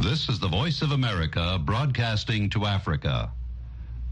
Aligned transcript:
This 0.00 0.30
is 0.30 0.38
the 0.40 0.48
Voice 0.48 0.80
of 0.80 0.92
America 0.92 1.60
broadcasting 1.62 2.48
to 2.56 2.64
Africa. 2.64 3.30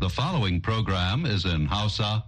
The 0.01 0.09
following 0.11 0.61
program 0.61 1.25
is 1.25 1.47
in 1.47 1.65
Hausa. 1.65 2.23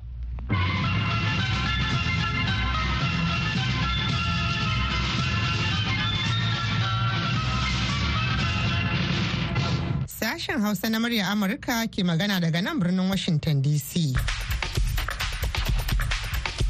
Sashen 10.08 10.56
Hausa 10.65 10.88
na 10.88 10.97
murya 10.99 11.29
Amurka 11.29 11.85
ke 11.92 12.01
magana 12.01 12.40
daga 12.40 12.63
nan 12.65 12.81
birnin 12.81 13.11
Washington 13.11 13.61
DC. 13.61 14.17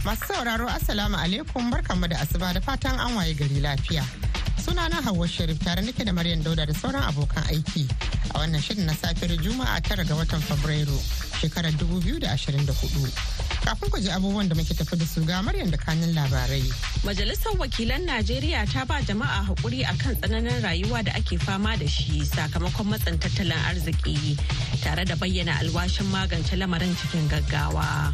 Masu 0.02 0.26
sauraro 0.26 0.66
Assalamu 0.66 1.14
alaikum 1.14 1.70
barkanmu 1.70 2.10
da 2.10 2.16
asuba 2.16 2.52
da 2.52 2.58
fatan 2.58 2.98
an 2.98 3.14
waye 3.14 3.34
gari 3.34 3.62
lafiya. 3.62 4.29
Sunana 4.60 5.00
Hauwa 5.02 5.26
Sharif 5.28 5.58
tare 5.64 5.80
nake 5.82 6.04
da 6.04 6.12
Maryam 6.12 6.42
Dauda 6.42 6.66
da 6.66 6.72
sauran 6.74 7.02
abokan 7.02 7.44
aiki 7.48 7.88
a 8.34 8.38
wannan 8.38 8.60
shirin 8.60 8.84
na 8.86 8.92
safiyar 8.92 9.36
Juma'a 9.40 9.80
tara 9.82 10.04
ga 10.04 10.14
watan 10.14 10.40
Fabrairu 10.40 10.98
shekarar 11.40 11.72
2024. 11.72 13.40
Kafin 13.64 13.90
ku 13.90 13.98
ji 14.00 14.08
abubuwan 14.10 14.48
da 14.48 14.54
muke 14.54 14.74
tafi 14.76 14.96
da 14.98 15.04
su 15.06 15.24
ga 15.24 15.40
Maryam 15.42 15.70
da 15.70 15.76
kanin 15.78 16.12
labarai. 16.14 16.60
Majalisar 17.04 17.56
Wakilan 17.56 18.04
Najeriya 18.04 18.68
ta 18.72 18.84
ba 18.84 19.00
jama'a 19.00 19.48
haƙuri 19.48 19.80
a 19.82 19.96
kan 19.96 20.14
tsananin 20.16 20.60
rayuwa 20.62 21.04
da 21.04 21.12
ake 21.16 21.38
fama 21.40 21.76
da 21.76 21.86
shi 21.86 22.20
sakamakon 22.20 22.86
matsin 22.92 23.16
tattalin 23.18 23.56
arziki 23.64 24.36
tare 24.82 25.04
da 25.04 25.14
bayyana 25.16 25.56
alwashin 25.64 26.04
magance 26.12 26.52
lamarin 26.56 26.92
cikin 27.00 27.28
gaggawa. 27.32 28.12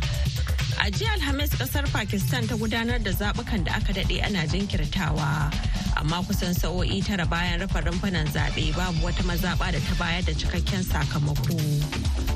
A 0.79 0.91
jiya 0.91 1.11
Alhamis 1.19 1.51
ƙasar 1.59 1.91
Pakistan 1.91 2.47
ta 2.47 2.55
gudanar 2.55 3.03
da 3.03 3.11
zaɓukan 3.11 3.65
da 3.65 3.73
aka 3.83 3.93
daɗe 3.93 4.23
ana 4.23 4.47
jinkirtawa. 4.47 5.51
Amma 5.97 6.23
kusan 6.23 6.53
sa'o'i 6.55 7.01
tara 7.03 7.25
bayan 7.27 7.61
rufe 7.61 7.81
rumfunan 7.81 8.27
zaɓe 8.29 8.75
babu 8.77 9.01
wata 9.07 9.23
mazaɓa 9.25 9.73
da 9.73 9.81
ta 9.81 9.95
bayar 9.99 10.23
da 10.23 10.33
cikakken 10.33 10.85
sakamako. 10.85 11.57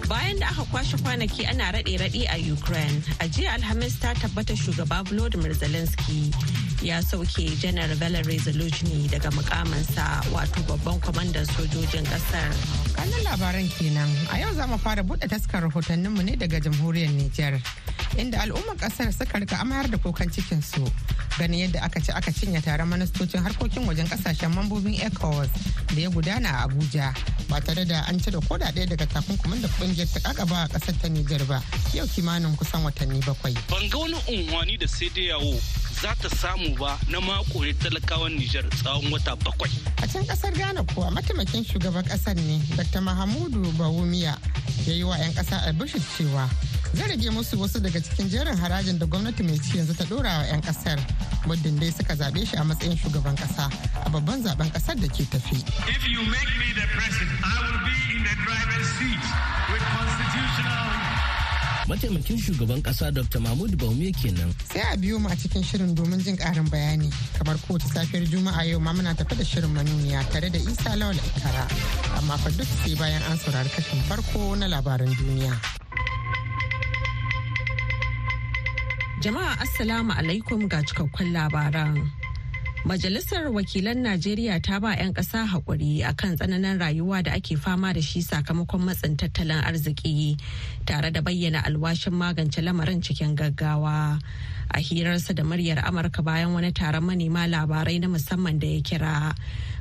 Bayan 0.09 0.39
da 0.41 0.47
aka 0.49 0.65
kwashe 0.73 0.97
kwanaki 1.05 1.47
ana 1.47 1.71
raɗe-raɗe 1.73 2.25
a 2.33 2.37
Ukraine, 2.53 3.03
a 3.21 3.29
jiya 3.29 3.55
Alhamis 3.55 4.01
ta 4.01 4.15
tabbata 4.15 4.57
shugaba 4.57 5.05
Volodymyr 5.05 5.53
Zelensky 5.55 6.33
ya 6.83 7.01
sauke 7.01 7.53
janar 7.61 7.93
Valery 8.01 8.39
Zelensky 8.39 9.09
daga 9.11 9.31
mukamansa 9.31 10.25
wato 10.33 10.63
babban 10.67 10.99
kwamandan 11.01 11.47
sojojin 11.55 12.05
ƙasar. 12.09 12.80
Kanin 12.97 13.23
labaran 13.25 13.69
kenan 13.79 14.09
a 14.33 14.39
yau 14.39 14.53
za 14.55 14.67
mu 14.67 14.77
fara 14.79 15.03
buɗe 15.03 15.29
taskar 15.29 15.63
rahotanninmu 15.63 16.23
ne 16.23 16.37
daga 16.37 16.61
jamhuriyar 16.61 17.11
Nijar. 17.13 17.61
inda 18.19 18.41
al'ummar 18.43 18.77
ƙasar 18.77 19.13
suka 19.13 19.39
riƙa 19.39 19.61
amayar 19.63 19.87
da 19.91 19.99
kukan 19.99 20.27
cikin 20.31 20.63
su 20.63 20.83
ganin 21.39 21.61
yadda 21.71 21.83
aka 21.83 22.01
ci 22.01 22.11
aka 22.13 22.33
cinye 22.33 22.61
taron 22.63 22.89
ministocin 22.89 23.43
harkokin 23.43 23.87
wajen 23.87 24.07
ƙasashen 24.09 24.51
mambobin 24.55 24.99
ecowas 25.01 25.49
da 25.95 26.01
ya 26.01 26.11
gudana 26.11 26.49
a 26.51 26.63
abuja 26.67 27.15
ba 27.49 27.61
tare 27.61 27.85
da 27.87 28.03
an 28.09 28.19
cire 28.19 28.41
koda 28.49 28.67
ɗaya 28.73 28.89
daga 28.89 29.07
takunkumin 29.07 29.63
da 29.63 29.69
ƙungiyar 29.69 30.09
ta 30.13 30.21
kakaba 30.21 30.63
a 30.65 30.69
ƙasar 30.69 30.95
ta 31.01 31.09
nijar 31.09 31.45
ba 31.47 31.63
yau 31.95 32.07
kimanin 32.07 32.57
kusan 32.59 32.83
watanni 32.83 33.21
bakwai 33.23 33.55
ban 33.71 33.89
ga 33.89 33.99
wani 33.99 34.17
unhwani 34.29 34.77
da 34.79 34.87
sai 34.89 35.09
dai 35.15 35.27
yawo 35.31 35.55
za 36.03 36.15
ta 36.17 36.29
samu 36.37 36.73
ba 36.81 36.97
na 37.09 37.21
mako 37.21 37.61
ne 37.65 37.73
talakawan 37.75 38.33
Nijar 38.33 38.65
tsawon 38.73 39.13
wata 39.13 39.37
bakwai. 39.37 39.71
A 40.03 40.07
can 40.09 40.25
ƙasar 40.25 40.53
Ghana 40.57 40.83
kuwa 40.95 41.11
mataimakin 41.11 41.65
shugaban 41.65 42.05
ƙasar 42.09 42.37
ne 42.37 42.57
Dr. 42.77 43.01
Mahamudu 43.01 43.69
Bawumia 43.77 44.33
ya 44.87 44.95
yi 44.95 45.05
wa 45.05 45.17
'yan 45.19 45.35
kasa 45.35 45.61
albishir 45.69 46.01
cewa 46.17 46.49
zai 46.95 47.09
rage 47.09 47.29
musu 47.31 47.61
wasu 47.61 47.81
daga 47.85 48.01
cikin 48.01 48.29
jerin 48.33 48.57
harajin 48.57 48.99
da 48.99 49.05
gwamnati 49.07 49.43
mai 49.45 49.59
ci 49.61 49.77
yanzu 49.77 49.93
ta 49.95 50.05
dora 50.09 50.39
wa 50.41 50.45
'yan 50.49 50.61
ƙasar 50.63 50.97
muddin 51.47 51.77
dai 51.79 51.91
suka 51.93 52.15
zaɓe 52.17 52.47
shi 52.49 52.57
a 52.57 52.65
matsayin 52.65 52.97
shugaban 52.97 53.37
kasa 53.37 53.69
a 54.05 54.09
babban 54.11 54.41
zaɓen 54.43 54.73
ƙasar 54.73 54.97
da 54.97 55.07
ke 55.09 55.25
tafi. 55.29 55.61
If 55.85 56.09
you 56.09 56.25
make 56.33 56.49
me 56.57 56.73
the 56.81 56.87
president, 56.97 57.37
I 57.45 57.57
will 57.61 57.81
be 57.85 57.97
in 58.17 58.25
the 58.25 58.35
driver's 58.49 58.89
seat 58.97 59.23
with 59.69 59.85
constitutional 59.85 60.70
mataimakin 61.91 62.39
shugaban 62.39 62.79
kasa 62.87 63.11
dr 63.11 63.41
mahmud 63.43 63.75
baume 63.75 64.15
kenan. 64.15 64.55
Sai 64.71 64.83
a 64.87 64.97
biyo 64.97 65.19
mu 65.19 65.27
a 65.27 65.35
cikin 65.35 65.63
shirin 65.67 65.91
domin 65.99 66.23
jin 66.23 66.37
karin 66.39 66.69
bayani. 66.71 67.11
Kamar 67.39 67.57
kowace 67.67 67.89
safiyar 67.95 68.23
juma'a 68.31 68.63
yau 68.71 68.79
ma 68.79 68.93
muna 68.95 69.11
tafi 69.19 69.35
da 69.39 69.45
shirin 69.51 69.73
manuniya 69.75 70.23
tare 70.31 70.49
da 70.55 70.59
isa 70.59 70.91
lawal 71.01 71.19
ikara. 71.29 71.65
Amma 72.19 72.37
fa 72.43 72.51
duk 72.55 72.71
sai 72.79 72.95
bayan 73.01 73.23
an 73.31 73.37
saurari 73.43 73.71
kashin 73.75 74.01
farko 74.09 74.55
na 74.61 74.67
labaran 74.71 75.11
duniya. 75.19 75.53
Jama'a 79.21 79.53
Assalamu 79.65 80.13
alaikum 80.15 80.69
ga 80.71 80.79
cikakkun 80.87 81.35
labaran. 81.35 82.20
Majalisar 82.81 83.45
Wakilan 83.53 84.01
Najeriya 84.01 84.57
ta 84.65 84.81
ba 84.81 84.97
'yan 84.97 85.13
ƙasa 85.13 85.45
haƙuri 85.45 86.01
a 86.01 86.15
kan 86.17 86.33
tsananin 86.37 86.81
rayuwa 86.81 87.23
da 87.23 87.33
ake 87.37 87.53
fama 87.61 87.93
da 87.93 88.01
shi 88.01 88.23
sakamakon 88.25 88.81
matsin 88.81 89.17
tattalin 89.21 89.61
arziki 89.61 90.41
tare 90.87 91.11
da 91.13 91.21
bayyana 91.21 91.61
alwashin 91.61 92.15
magance 92.17 92.57
lamarin 92.65 93.03
cikin 93.05 93.37
gaggawa. 93.37 94.17
A 94.73 94.79
hirarsa 94.81 95.35
da 95.37 95.43
muryar 95.45 95.85
Amurka 95.85 96.25
bayan 96.25 96.55
wani 96.55 96.73
taron 96.73 97.05
manema 97.05 97.45
labarai 97.47 98.01
na 98.01 98.09
musamman 98.09 98.59
da 98.59 98.67
ya 98.67 98.81
kira. 98.81 99.35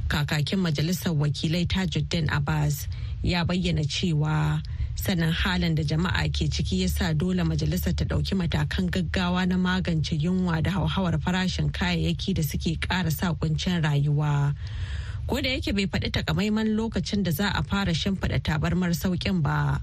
Kakakin 0.09 0.59
Majalisar 0.59 1.15
Wakilai 1.15 1.65
Tajuddin 1.71 2.27
Abbas 2.29 2.89
ya 3.23 3.45
bayyana 3.45 3.87
cewa 3.87 4.61
sannan 4.99 5.31
halin 5.31 5.75
da 5.75 5.83
jama'a 5.83 6.27
ke 6.27 6.51
ciki 6.51 6.81
ya 6.83 6.87
sa 6.91 7.13
dole 7.13 7.39
majalisar 7.47 7.95
ta 7.95 8.03
ɗauki 8.03 8.35
matakan 8.35 8.91
gaggawa 8.91 9.47
na 9.47 9.55
magance 9.55 10.11
yunwa 10.11 10.61
da 10.61 10.71
hauhawar 10.75 11.15
farashin 11.23 11.71
kayayyaki 11.71 12.35
da 12.35 12.43
suke 12.43 12.75
ƙara 12.83 13.07
sa 13.11 13.31
kuncin 13.33 13.79
rayuwa. 13.81 14.53
Ko 15.25 15.39
da 15.39 15.49
yake 15.55 15.71
bai 15.71 15.87
faɗi 15.87 16.11
takamaiman 16.11 16.75
lokacin 16.75 17.23
da 17.23 17.31
za 17.31 17.47
a 17.47 17.63
fara 17.63 17.93
shimfiɗa 17.95 18.43
tabarmar 18.43 18.91
sauƙin 18.91 19.41
ba 19.41 19.79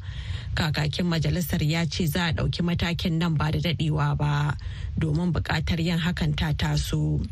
kakakin 0.54 1.08
majalisar 1.08 1.62
ya 1.64 1.86
ce 1.88 2.04
za 2.06 2.28
a 2.28 2.32
ɗauki 2.36 2.60
matakin 2.60 3.16
nan 3.18 3.34
ba 3.40 3.50
da 3.50 3.58
daɗewa 3.58 4.18
ba 4.18 4.52
domin 5.00 5.32
buƙatar 5.32 5.80
yin 5.80 5.98
hakan 5.98 6.36
ta 6.36 6.52
taso. 6.52 7.24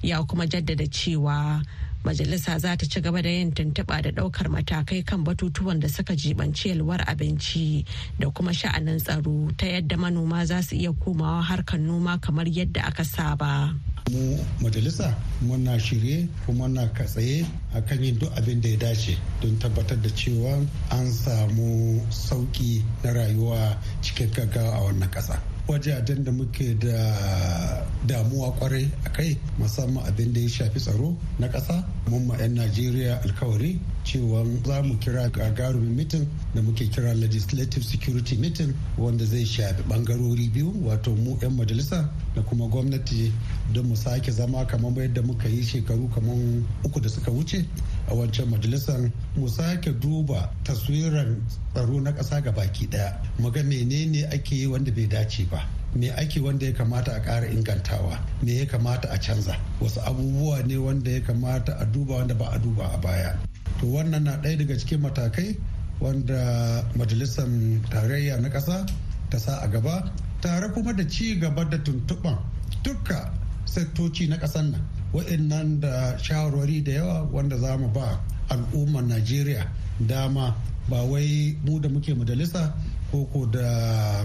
Ya 0.00 0.22
kuma 0.22 0.46
jaddada 0.46 0.86
cewa 0.86 1.58
majalisa 2.04 2.58
za 2.58 2.76
ta 2.76 2.86
ci 2.86 3.00
gaba 3.00 3.22
da 3.22 3.28
yin 3.30 3.52
tuntuɓa 3.52 4.02
da 4.02 4.10
ɗaukar 4.10 4.48
matakai 4.48 5.04
kan 5.04 5.24
batutuwan 5.24 5.80
da 5.80 5.88
suka 5.88 6.14
jibanci 6.16 6.68
yalwar 6.68 7.00
abinci 7.06 7.84
da 8.18 8.30
kuma 8.30 8.52
sha'anin 8.52 8.98
tsaro 8.98 9.50
ta 9.56 9.66
yadda 9.66 9.96
manoma 9.96 10.44
za 10.46 10.62
su 10.62 10.74
iya 10.76 10.92
komawa 10.92 11.42
harkar 11.42 11.78
noma 11.80 12.18
kamar 12.18 12.46
yadda 12.48 12.82
aka 12.84 13.04
saba. 13.04 13.74
mu 14.10 14.36
majalisa 14.60 15.14
muna 15.42 15.78
shirye 15.78 16.26
kuma 16.46 16.68
na 16.68 16.86
katsaye 16.92 17.46
a 17.74 17.80
kan 17.80 18.02
yin 18.02 18.18
duk 18.18 18.32
abin 18.36 18.60
da 18.60 18.68
ya 18.68 18.76
dace 18.76 19.16
don 19.40 19.56
tabbatar 19.58 19.96
da 20.02 20.08
cewa 20.10 20.58
an 20.90 21.06
samu 21.12 22.00
sauƙi 22.10 22.82
na 23.04 23.12
rayuwa 23.12 23.78
cikin 24.02 24.30
gaggawa 24.34 24.74
a 24.76 24.80
wannan 24.84 25.08
ƙasa. 25.10 25.38
Wajajen 25.68 26.24
da 26.24 26.32
muke 26.32 26.74
da 26.78 27.86
damuwa 28.06 28.52
ƙwarai 28.58 28.90
a 29.04 29.10
kai 29.10 29.36
musamman 29.58 30.04
abin 30.06 30.32
da 30.32 30.40
ya 30.40 30.48
shafi 30.48 30.78
tsaro 30.80 31.16
na 31.38 31.48
ƙasa. 31.48 31.84
Mun 32.10 32.26
ma 32.26 32.36
'yan 32.36 32.54
najeriya 32.54 33.22
alkawari 33.22 33.78
cewa 34.04 34.44
za 34.66 34.82
mu 34.82 34.98
kira 34.98 35.28
gagarumin 35.30 35.94
mitin 35.96 36.26
da 36.54 36.60
muke 36.62 36.88
kira 36.90 37.14
legislative 37.14 37.84
security 37.84 38.36
meeting 38.36 38.74
wanda 38.98 39.24
zai 39.24 39.44
shafi 39.46 39.82
bangarori 39.88 40.48
biyu 40.52 40.72
wato 40.84 41.14
mu 41.14 41.38
'yan 41.40 41.54
majalisa 41.56 42.10
da 42.34 42.42
kuma 42.42 42.66
gwamnati 42.68 43.32
don 43.72 43.86
mu 43.86 43.94
sake 43.96 44.30
zama 44.32 44.66
kamar 44.66 44.92
yadda 45.02 45.22
muka 45.22 45.48
yi 45.48 45.62
shekaru 45.62 46.08
kamar 46.14 46.36
uku 46.84 47.00
da 47.00 47.08
suka 47.08 47.30
wuce. 47.30 47.64
A 48.12 48.14
wancan 48.14 48.46
majalisar 48.52 49.10
mu 49.36 49.48
sake 49.48 49.90
duba 50.00 50.52
taswirar 50.64 51.36
tsaro 51.72 52.00
na 52.00 52.12
ƙasa 52.12 52.42
ga 52.44 52.52
baki 52.52 52.86
ɗaya. 52.86 53.16
Mu 53.38 53.50
ga 53.50 53.62
menene 53.62 54.28
ake 54.32 54.52
yi 54.56 54.66
wanda 54.66 54.92
bai 54.92 55.06
dace 55.06 55.48
ba. 55.50 55.64
Me 55.96 56.10
ake 56.10 56.40
wanda 56.40 56.66
ya 56.66 56.72
kamata 56.72 57.16
a 57.16 57.20
ƙara 57.20 57.48
ingantawa. 57.48 58.18
Me 58.42 58.58
ya 58.58 58.66
kamata 58.66 59.08
a 59.10 59.18
canza. 59.18 59.56
Wasu 59.80 60.00
abubuwa 60.04 60.66
ne 60.66 60.76
wanda 60.76 61.10
ya 61.10 61.20
kamata 61.20 61.80
a 61.80 61.86
duba 61.86 62.16
wanda 62.18 62.34
ba 62.34 62.50
a 62.52 62.58
duba 62.58 62.92
a 62.94 62.98
baya. 62.98 63.38
To 63.80 63.86
wannan 63.86 64.24
na 64.24 64.36
ɗaya 64.36 64.58
daga 64.58 64.76
cikin 64.76 65.00
matakai 65.00 65.56
wanda 66.00 66.84
majalisar 66.94 67.48
tarayya 67.88 68.40
na 68.40 68.48
ƙasa 68.48 68.86
ta 69.30 69.38
sa 69.38 69.60
a 69.62 69.68
gaba 69.68 70.12
tare 70.42 70.68
kuma 70.74 70.92
da 70.92 71.04
ci 71.08 71.38
gaba 71.40 71.64
da 71.64 71.78
tuntuɓan 71.78 72.36
dukka 72.84 73.32
sektoci 73.64 74.28
na 74.28 74.36
ƙasar 74.36 74.64
nan. 74.70 74.84
Wa'annan 75.12 75.80
da 75.80 76.18
shawarwari 76.18 76.82
da 76.84 76.92
yawa 76.92 77.28
wanda 77.32 77.56
za 77.58 77.76
mu 77.78 77.88
ba 77.88 78.20
al'ummar 78.48 79.02
najeriya 79.04 79.66
dama 80.00 80.54
ba 80.88 81.02
wai 81.02 81.56
mu 81.64 81.80
da 81.80 81.88
muke 81.88 82.14
majalisa 82.14 82.74
ko 83.10 83.24
ko 83.32 83.46
da 83.46 84.24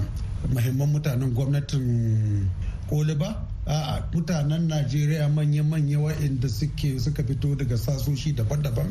mahimman 0.54 0.90
mutanen 0.92 1.34
gwamnatin 1.34 2.48
koli 2.90 3.16
ba. 3.16 3.44
A'a 3.68 4.08
mutanen 4.14 4.68
najeriya 4.72 5.28
manya-manya 5.30 6.00
wa'inda 6.00 6.48
suke 6.48 7.00
suka 7.00 7.24
fito 7.24 7.52
daga 7.56 7.76
sasoshi 7.78 8.32
daban-daban 8.34 8.88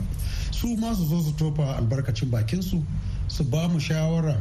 su 0.52 0.76
ma 0.76 0.92
su 0.94 1.06
zo 1.08 1.20
su 1.22 1.32
tofa 1.34 1.76
albarkacin 1.80 2.28
bakinsu 2.30 2.84
su 3.26 3.44
ba 3.44 3.68
mu 3.68 3.80
shawara 3.80 4.36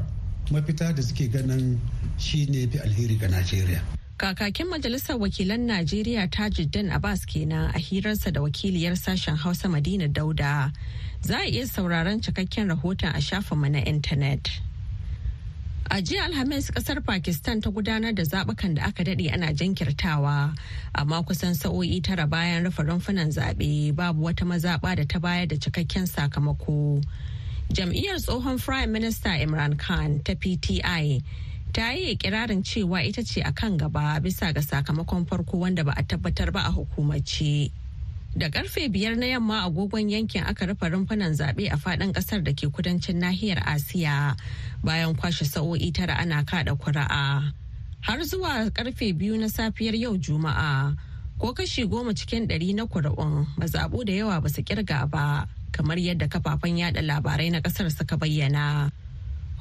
mafita 0.52 0.92
da 0.94 1.02
suke 1.02 1.30
ganin 1.32 1.80
shi 2.18 2.46
ne 2.52 2.68
fi 2.68 2.80
alheri 2.80 3.16
ga 3.18 3.28
najeriya. 3.28 3.95
Kakakin 4.18 4.68
Majalisar 4.72 5.20
Wakilan 5.20 5.68
Najeriya 5.68 6.30
Tajuddin 6.32 6.90
Abbas 6.90 7.26
kenan 7.26 7.70
a 7.76 7.80
hirarsa 7.80 8.32
da 8.32 8.40
wakiliyar 8.40 8.96
sashen 8.96 9.36
Hausa 9.38 9.68
Madina 9.68 10.08
Dauda. 10.08 10.72
Za 11.22 11.40
a 11.40 11.46
iya 11.46 11.66
sauraron 11.68 12.22
cikakken 12.22 12.70
rahoton 12.72 13.10
a 13.14 13.20
shafinmu 13.20 13.70
na 13.72 13.82
intanet. 13.82 14.48
A 15.92 15.96
jiya 16.02 16.24
Alhamis 16.32 16.72
ƙasar 16.72 17.04
Pakistan 17.06 17.60
ta 17.62 17.70
gudanar 17.70 18.16
da 18.16 18.24
zaɓukan 18.24 18.76
da 18.76 18.84
aka 18.88 19.04
daɗe 19.04 19.34
ana 19.34 19.48
jinkirtawa, 19.54 20.58
amma 20.96 21.22
kusan 21.24 21.54
sa'o'i 21.54 22.00
tara 22.02 22.26
bayan 22.26 22.64
rufe 22.64 22.78
rumfunan 22.88 23.34
zaɓe 23.36 23.94
babu 23.94 24.24
wata 24.24 24.46
mazaɓa 24.46 24.96
da 24.96 25.04
ta 25.04 25.20
bayar 25.20 25.48
da 25.50 25.58
cikakken 25.58 26.08
sakamako. 26.08 27.04
Jam'iyyar 27.70 28.16
tsohon 28.24 28.64
Prime 28.64 28.94
Minister 28.94 29.30
Imran 29.30 29.78
Khan 29.78 30.22
ta 30.24 30.34
PTI 30.36 31.22
ta 31.76 31.92
yi 31.92 32.16
ikirarin 32.16 32.64
cewa 32.64 33.04
ita 33.04 33.20
ce 33.20 33.44
a 33.44 33.52
kan 33.52 33.76
gaba 33.76 34.16
bisa 34.24 34.48
ga 34.56 34.64
sakamakon 34.64 35.28
farko 35.28 35.60
wanda 35.60 35.84
ba 35.84 35.92
a 35.92 36.04
tabbatar 36.08 36.48
ba 36.56 36.64
a 36.64 36.72
hukumace. 36.72 37.68
Da 38.32 38.48
ƙarfe 38.48 38.88
biyar 38.88 39.20
na 39.20 39.26
yamma 39.36 39.68
agogon 39.68 40.08
yankin 40.08 40.48
aka 40.48 40.66
rufe 40.72 40.88
rumfunan 40.88 41.36
zaɓe 41.36 41.68
a 41.68 41.76
faɗin 41.76 42.16
ƙasar 42.16 42.44
da 42.44 42.52
ke 42.56 42.72
kudancin 42.72 43.20
nahiyar 43.20 43.60
Asiya 43.68 44.36
bayan 44.84 45.16
kwashe 45.20 45.44
sa'o'i 45.44 45.92
tara 45.92 46.16
ana 46.16 46.44
kaɗa 46.48 46.80
kuri'a. 46.80 47.52
Har 48.08 48.20
zuwa 48.24 48.72
ƙarfe 48.72 49.12
biyu 49.12 49.36
na 49.36 49.48
safiyar 49.52 50.00
yau 50.00 50.16
Juma'a 50.16 50.96
ko 51.40 51.52
kashi 51.52 51.84
goma 51.84 52.16
cikin 52.16 52.48
ɗari 52.48 52.72
na 52.76 52.88
kuri'un 52.88 53.48
mazaɓu 53.60 54.06
da 54.08 54.14
yawa 54.16 54.40
ba 54.42 54.48
su 54.48 54.64
ƙirga 54.64 55.12
ba 55.12 55.44
kamar 55.76 56.00
yadda 56.00 56.28
kafafen 56.32 56.78
yada 56.80 57.02
labarai 57.04 57.52
na 57.52 57.60
ƙasar 57.60 57.92
suka 57.92 58.16
bayyana. 58.16 58.92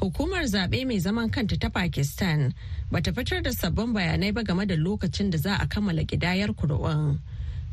Hukumar 0.00 0.44
zaɓe 0.44 0.85
mai 0.87 0.99
zaman 0.99 1.31
kanta 1.31 1.56
ta 1.58 1.69
Pakistan 1.69 2.52
bata 2.91 3.12
fitar 3.12 3.43
da 3.43 3.50
sabbin 3.50 3.93
bayanai 3.94 4.35
ba 4.35 4.43
game 4.43 4.67
da 4.67 4.75
lokacin 4.75 5.31
da 5.31 5.38
za 5.38 5.55
a 5.61 5.67
kammala 5.67 6.02
gidayar 6.05 6.50
kuri'un. 6.55 7.19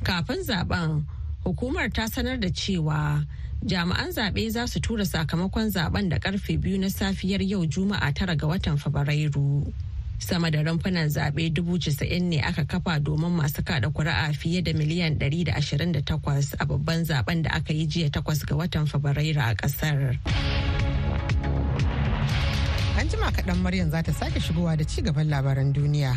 Kafin 0.04 0.42
zaɓen, 0.46 1.04
hukumar 1.44 1.90
ta 1.94 2.06
sanar 2.08 2.40
da 2.40 2.48
cewa 2.50 3.26
jami'an 3.66 4.10
zaɓe 4.14 4.50
za 4.52 4.68
su 4.68 4.80
tura 4.80 5.04
sakamakon 5.06 5.70
zaɓen 5.72 6.10
da 6.10 6.18
ƙarfe 6.20 6.58
biyu 6.62 6.78
na 6.80 6.88
safiyar 6.88 7.42
yau 7.42 7.66
Juma'a 7.66 8.14
tara 8.14 8.36
ga 8.36 8.48
watan 8.48 8.78
Fabrairu. 8.78 9.74
Sama 10.20 10.52
da 10.52 10.62
rumfunan 10.64 11.10
zaɓe 11.10 11.52
dubu 11.54 11.78
casa'in 11.82 12.30
ne 12.30 12.40
aka 12.42 12.64
kafa 12.66 13.00
domin 13.00 13.32
masu 13.36 13.62
kaɗa 13.64 13.92
kuri'a 13.92 14.34
fiye 14.34 14.62
da 14.64 14.72
miliyan 14.74 15.18
ɗari 15.18 15.46
da 15.46 15.54
ashirin 15.54 15.92
da 15.92 16.00
takwas 16.02 16.54
a 16.60 16.66
babban 16.66 17.02
zaɓen 17.04 17.42
da 17.44 17.50
aka 17.58 17.74
yi 17.74 17.88
jiya 17.88 18.10
takwas 18.10 18.46
ga 18.46 18.56
watan 18.56 18.86
Fabrairu 18.86 19.42
a 19.42 19.56
ƙasar. 19.56 20.18
An 23.02 23.08
jima 23.10 23.32
kaɗan 23.32 23.58
Maryam 23.64 23.90
za 23.90 24.04
ta 24.04 24.12
sake 24.14 24.40
shigowa 24.40 24.78
da 24.78 24.84
ci 24.86 25.02
gaban 25.02 25.28
labaran 25.28 25.74
duniya. 25.74 26.14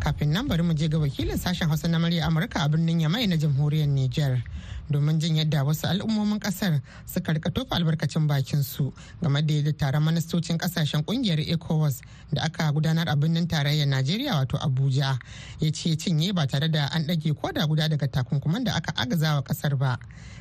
Kafin 0.00 0.32
nan 0.32 0.48
bari 0.48 0.62
mu 0.64 0.74
je 0.74 0.88
ga 0.88 0.98
wakilin 0.98 1.38
sashen 1.38 1.68
Hausa 1.68 1.86
na 1.86 1.98
murya 1.98 2.26
Amurka 2.26 2.64
a 2.64 2.68
birnin 2.68 2.98
Yamai 3.00 3.28
na 3.28 3.36
jamhuriyar 3.36 3.86
Nijar. 3.86 4.42
Domin 4.90 5.20
jin 5.20 5.36
yadda 5.36 5.62
wasu 5.64 5.86
al'ummomin 5.86 6.40
ƙasar 6.40 6.82
suka 7.06 7.32
riƙa 7.34 7.54
tofa 7.54 7.76
albarkacin 7.76 8.26
bakin 8.26 8.64
su 8.64 8.92
game 9.22 9.40
da 9.46 9.54
yadda 9.54 9.72
taron 9.78 10.02
ministocin 10.02 10.58
ƙasashen 10.58 11.04
ƙungiyar 11.04 11.38
ECOWAS 11.38 12.00
da 12.34 12.42
aka 12.42 12.72
gudanar 12.72 13.06
a 13.08 13.14
birnin 13.14 13.46
tarayyar 13.46 13.86
Najeriya 13.86 14.34
wato 14.42 14.58
Abuja 14.58 15.18
ya 15.60 15.70
ce 15.70 15.94
cinye 15.94 16.34
ba 16.34 16.48
tare 16.48 16.66
da 16.68 16.88
an 16.92 17.04
ɗage 17.06 17.32
koda 17.40 17.64
guda 17.68 17.88
daga 17.88 18.08
takunkuman 18.08 18.64
da 18.64 18.74
aka 18.74 18.90
agazawa 18.96 19.44
ƙasar 19.44 19.78
ba. 19.78 19.96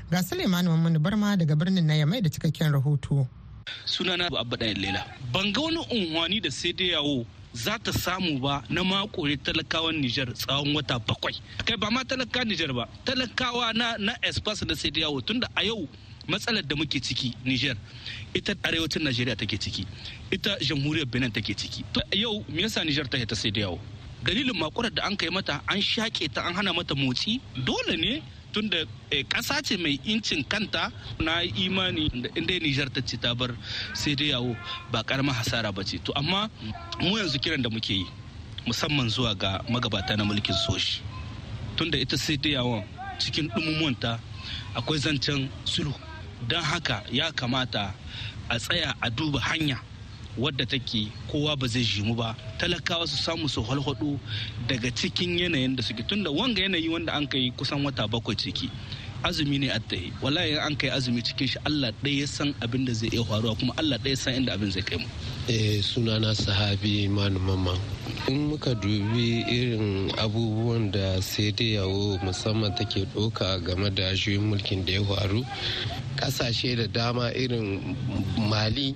Ga 0.10 0.24
Suleiman 0.24 0.66
Mamman 0.66 0.98
Barma 0.98 1.38
daga 1.38 1.56
birnin 1.56 1.86
na 1.86 1.94
Yamai 1.94 2.24
da 2.24 2.30
cikakken 2.30 2.74
rahoto. 2.74 3.28
Sunana 3.86 4.28
abba 4.40 4.58
ɗayan 4.58 4.78
lela 4.82 5.06
ban 5.32 5.52
ga 5.54 5.62
wani 5.62 5.78
unhwani 5.92 6.40
da 6.42 6.50
sai 6.52 6.74
dai 6.74 6.90
yawo 6.92 7.26
za 7.54 7.78
ta 7.80 7.92
samu 7.92 8.40
ba 8.40 8.64
na 8.70 8.84
makore 8.84 9.38
talakawan 9.38 9.96
Nijar 10.02 10.30
tsawon 10.34 10.76
wata 10.76 11.00
bakwai. 11.00 11.34
Kai 11.66 11.78
ba 11.78 11.90
ma 11.92 12.04
talaka 12.04 12.44
Nijar 12.46 12.72
ba 12.74 12.86
talakawa 13.06 13.74
na 13.74 13.98
na 13.98 14.14
espas 14.22 14.60
da 14.66 14.76
sai 14.76 14.92
yawo 14.94 15.22
tunda 15.22 15.48
a 15.56 15.64
yau 15.66 15.88
matsalar 16.28 16.62
da 16.64 16.76
muke 16.76 17.00
ciki 17.02 17.34
Nijar 17.46 17.76
ita 18.34 18.54
arewacin 18.64 19.02
Najeriya 19.04 19.36
take 19.38 19.58
ciki 19.58 19.86
ita 20.32 20.58
jamhuriyar 20.62 21.06
Benin 21.10 21.32
take 21.32 21.54
ciki. 21.58 21.84
Yau 22.14 22.44
me 22.50 22.62
yasa 22.62 22.84
Nijar 22.86 23.08
ta 23.10 23.18
ta 23.26 23.36
sai 23.36 23.52
yawo? 23.56 23.80
Dalilin 24.24 24.54
makurar 24.54 24.94
da 24.94 25.06
an 25.08 25.16
kai 25.16 25.30
mata 25.30 25.62
an 25.68 25.80
shaƙe 25.82 26.32
ta 26.34 26.42
an 26.48 26.54
hana 26.54 26.74
mata 26.74 26.94
motsi 26.96 27.40
dole 27.66 27.98
ne 27.98 28.22
tunda 28.58 28.78
ƙasa 29.30 29.62
ce 29.62 29.78
mai 29.78 30.00
incin 30.04 30.42
kanta 30.44 30.92
na 31.22 31.42
imani 31.46 32.10
da 32.10 32.30
inda 32.36 32.58
Nijar 32.60 32.90
ta 32.90 33.02
ce 33.06 33.16
ta 33.18 33.36
bar 33.36 33.54
sai 33.94 34.16
dai 34.18 34.30
yawo 34.34 34.58
ba 34.92 35.04
karamar 35.04 35.36
hasara 35.38 35.70
ba 35.72 35.84
ce. 35.86 36.00
To 36.02 36.12
amma 36.18 36.50
mu 37.00 37.18
yanzu 37.18 37.38
kiran 37.40 37.62
da 37.62 37.70
muke 37.70 37.94
yi 37.94 38.06
musamman 38.66 39.10
zuwa 39.10 39.38
ga 39.38 39.62
magabata 39.70 40.18
na 40.18 40.24
mulkin 40.26 40.56
soshi 40.66 41.02
tunda 41.78 41.98
ita 42.02 42.18
sai 42.18 42.38
dai 42.38 42.52
yawon 42.58 42.84
cikin 43.20 43.48
ɗumumuwanta 43.54 44.20
akwai 44.76 44.98
zancen 44.98 45.50
sulhu. 45.64 45.94
Don 46.48 46.64
haka 46.64 47.04
ya 47.12 47.32
kamata 47.32 47.94
a 48.50 48.58
tsaya 48.58 48.96
a 49.02 49.10
duba 49.12 49.40
hanya 49.40 49.78
wadda 50.38 50.66
take 50.68 51.12
kowa 51.32 51.56
ba 51.58 51.68
zai 51.68 51.84
jimu 51.84 52.16
ba. 52.16 52.36
Talakawa 52.60 53.08
su 53.08 53.18
samu 53.18 53.50
su 53.50 53.62
halhado 53.64 54.20
daga 54.68 54.92
cikin 54.92 55.38
yanayin 55.40 55.76
da 55.76 55.84
suke. 55.84 56.04
Tunda 56.08 56.30
wanga 56.32 56.62
yanayi 56.62 56.90
wanda 56.90 57.14
an 57.16 57.28
kai 57.28 57.52
kusan 57.58 57.84
wata 57.84 58.08
bakwai 58.08 58.36
ciki 58.36 58.70
azumi 59.24 59.60
ne 59.60 59.70
a 59.70 59.80
tsaye 59.80 60.12
wallahi 60.22 60.58
an 60.60 60.76
kai 60.76 60.90
azumi 60.90 61.22
cikin 61.22 61.48
shi 61.48 61.58
Allah 61.66 61.92
ɗaya 62.04 62.20
ya 62.22 62.28
san 62.28 62.54
abin 62.62 62.86
da 62.86 62.94
zai 62.94 63.10
iya 63.10 63.24
faruwa 63.24 63.56
kuma 63.58 63.74
Allah 63.78 63.98
ɗaya 63.98 64.18
san 64.18 64.34
inda 64.36 64.54
abin 64.54 64.72
zai 64.72 64.82
kai 64.84 64.98
mu. 64.98 65.08
Eh 65.48 65.82
sunana 65.82 66.36
sahabi 66.36 67.10
manu 67.10 67.40
mama 67.40 67.74
in 68.28 68.48
muka 68.50 68.76
dubi 68.76 69.44
irin 69.50 70.12
abubuwan 70.18 70.92
da 70.92 71.22
sai 71.22 71.52
dai 71.52 71.74
yawo 71.82 72.18
musamman 72.24 72.76
take 72.78 73.06
ɗauka 73.16 73.64
game 73.66 73.90
da 73.90 74.14
juyin 74.14 74.42
mulkin 74.54 74.86
da 74.86 74.94
ya 74.94 75.04
faru 75.04 75.44
ƙasashe 76.18 76.76
da 76.78 76.88
dama 76.88 77.32
irin 77.34 77.96
mali 78.38 78.96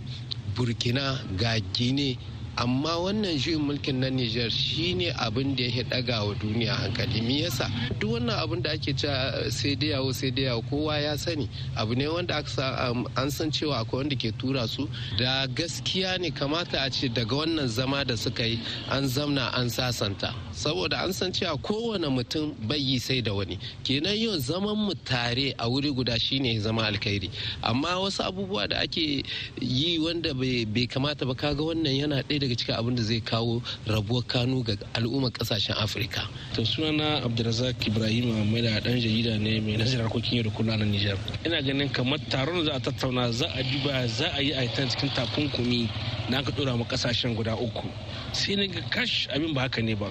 burkina 0.56 1.20
ga 1.40 1.60
gine 1.74 2.18
amma 2.58 2.90
wannan 3.00 3.38
juyin 3.38 3.62
mulkin 3.62 3.96
na 4.00 4.10
Nijar 4.10 4.50
shine 4.52 5.14
abin 5.18 5.56
da 5.56 5.64
ya 5.64 5.84
daga 5.84 6.26
wa 6.28 6.34
duniya 6.36 6.76
hankali. 6.76 7.22
Me 7.22 7.44
yasa? 7.44 7.70
Duk 8.00 8.12
wannan 8.20 8.38
abin 8.38 8.62
da 8.62 8.72
ake 8.72 8.94
cewa 8.94 9.50
sai 9.52 9.76
dai 9.76 9.90
yawo 9.96 10.12
sai 10.14 10.30
dai 10.32 10.44
yawo 10.46 10.62
kowa 10.70 10.98
ya 11.00 11.16
sani. 11.16 11.50
Abu 11.78 11.96
ne 11.96 12.08
wanda 12.08 12.36
an 12.36 13.32
san 13.32 13.52
cewa 13.52 13.80
akwai 13.86 14.02
wanda 14.04 14.16
ke 14.16 14.32
tura 14.38 14.68
su. 14.68 14.90
Da 15.18 15.48
gaskiya 15.48 16.20
ne 16.20 16.32
kamata 16.32 16.86
a 16.86 16.90
ce 16.90 17.08
daga 17.08 17.36
wannan 17.36 17.68
zama 17.68 18.04
da 18.04 18.16
suka 18.16 18.44
yi 18.46 18.60
an 18.90 19.04
zamna 19.06 19.52
an 19.58 19.68
sasanta. 19.68 20.34
Saboda 20.52 21.04
an 21.06 21.14
san 21.14 21.32
cewa 21.32 21.58
kowane 21.58 22.08
mutum 22.12 22.54
bai 22.68 22.78
yi 22.78 23.00
sai 23.00 23.22
da 23.22 23.34
wani. 23.34 23.58
Kenan 23.84 24.18
yau 24.18 24.38
zaman 24.38 24.76
mu 24.78 24.94
tare 25.06 25.54
a 25.58 25.70
wuri 25.70 25.94
guda 25.96 26.20
shine 26.20 26.60
zama 26.60 26.82
alkhairi. 26.84 27.30
Amma 27.64 27.96
wasu 28.00 28.24
abubuwa 28.28 28.68
da 28.70 28.80
ake 28.82 29.24
yi 29.62 30.00
wanda 30.00 30.34
bai 30.34 30.88
kamata 30.88 31.26
ba 31.26 31.34
kaga 31.34 31.64
wannan 31.64 31.96
yana 31.96 32.22
ɗaya 32.24 32.41
daga 32.42 32.56
cikin 32.56 32.76
abin 32.76 32.96
da 32.96 33.04
zai 33.04 33.22
kawo 33.22 33.62
rabuwar 33.88 34.24
kanu 34.28 34.64
ga 34.64 34.74
al'ummar 34.94 35.32
ƙasashen 35.32 35.76
afirka. 35.78 36.28
To 36.56 36.62
sunana 36.66 37.22
abdulrazak 37.24 37.88
ibrahim 37.88 38.52
da 38.62 38.80
dan 38.80 38.98
jarida 39.00 39.38
ne 39.40 39.60
mai 39.62 39.78
nazarin 39.78 40.06
harkokin 40.08 40.34
yau 40.38 40.44
da 40.44 40.50
kullum 40.50 40.78
na 40.80 40.86
nijar. 40.86 41.18
Ina 41.46 41.62
ganin 41.62 41.90
kamar 41.94 42.18
taron 42.30 42.66
za 42.66 42.72
a 42.74 42.80
tattauna 42.80 43.32
za 43.32 43.46
a 43.54 43.64
duba 43.64 44.08
za 44.08 44.28
a 44.36 44.42
yi 44.42 44.52
a 44.54 44.68
cikin 44.68 45.10
takunkumi 45.14 45.90
na 46.30 46.40
aka 46.40 46.52
dora 46.52 46.76
ma 46.76 46.84
ƙasashen 46.86 47.36
guda 47.36 47.56
uku. 47.56 47.88
Sai 48.34 48.56
na 48.56 48.66
ga 48.68 48.82
kash 48.90 49.28
abin 49.34 49.54
ba 49.54 49.62
haka 49.62 49.82
ne 49.82 49.94
ba. 49.94 50.10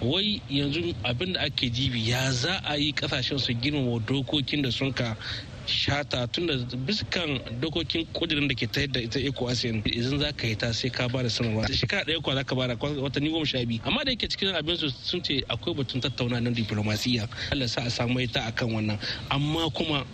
Wai 0.00 0.40
yanzu 0.50 0.94
abin 1.04 1.32
da 1.34 1.40
ake 1.40 1.70
jibi 1.70 2.08
ya 2.08 2.30
za 2.30 2.60
a 2.64 2.76
yi 2.76 2.92
ƙasashen 2.92 3.38
su 3.40 3.52
girmama 3.54 3.98
dokokin 4.06 4.62
da 4.62 4.70
sun 4.70 4.92
ka 4.92 5.16
shata 5.66 6.26
tun 6.32 6.46
da 6.46 6.54
biskan 6.86 7.38
dokokin 7.60 8.06
kudirin 8.12 8.48
da 8.48 8.54
ke 8.54 8.66
ta 8.70 8.86
da 8.86 9.00
ita 9.00 9.18
eco 9.20 9.46
asin 9.48 9.82
idan 9.86 10.18
za 10.18 10.32
ka 10.32 10.46
yi 10.46 10.54
ta 10.56 10.72
sai 10.72 10.90
ka 10.90 11.08
ba 11.08 11.22
da 11.22 11.28
sanarwa. 11.28 11.66
Shekara 11.70 12.04
ɗaya 12.04 12.22
kwa 12.22 12.34
za 12.34 12.44
ka 12.44 12.54
ba 12.54 12.66
da 12.68 12.74
watanni 12.76 13.30
goma 13.30 13.46
sha 13.46 13.64
biyu. 13.64 13.80
Amma 13.84 14.04
da 14.04 14.10
yake 14.10 14.28
cikin 14.28 14.54
abin 14.54 14.76
su 14.76 14.88
sun 14.90 15.22
ce 15.22 15.42
akwai 15.48 15.74
batun 15.74 16.00
tattauna 16.00 16.40
na 16.40 16.50
diplomasiya. 16.50 17.28
Allah 17.52 17.68
sa 17.68 17.82
a 17.82 17.90
samu 17.90 18.20
ita 18.20 18.40
akan 18.46 18.68
wannan. 18.72 18.98
Amma 19.30 19.70
kuma 19.70 20.04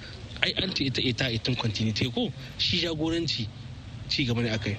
ai 0.43 0.53
an 0.63 0.71
ce 0.75 0.85
ita 0.85 1.01
ita 1.01 1.25
itin 1.31 1.57
continuity 1.57 2.11
ko 2.13 2.31
shi 2.59 2.79
jagoranci 2.81 3.49
ci 4.09 4.25
gaba 4.25 4.43
ne 4.43 4.51
akai 4.51 4.77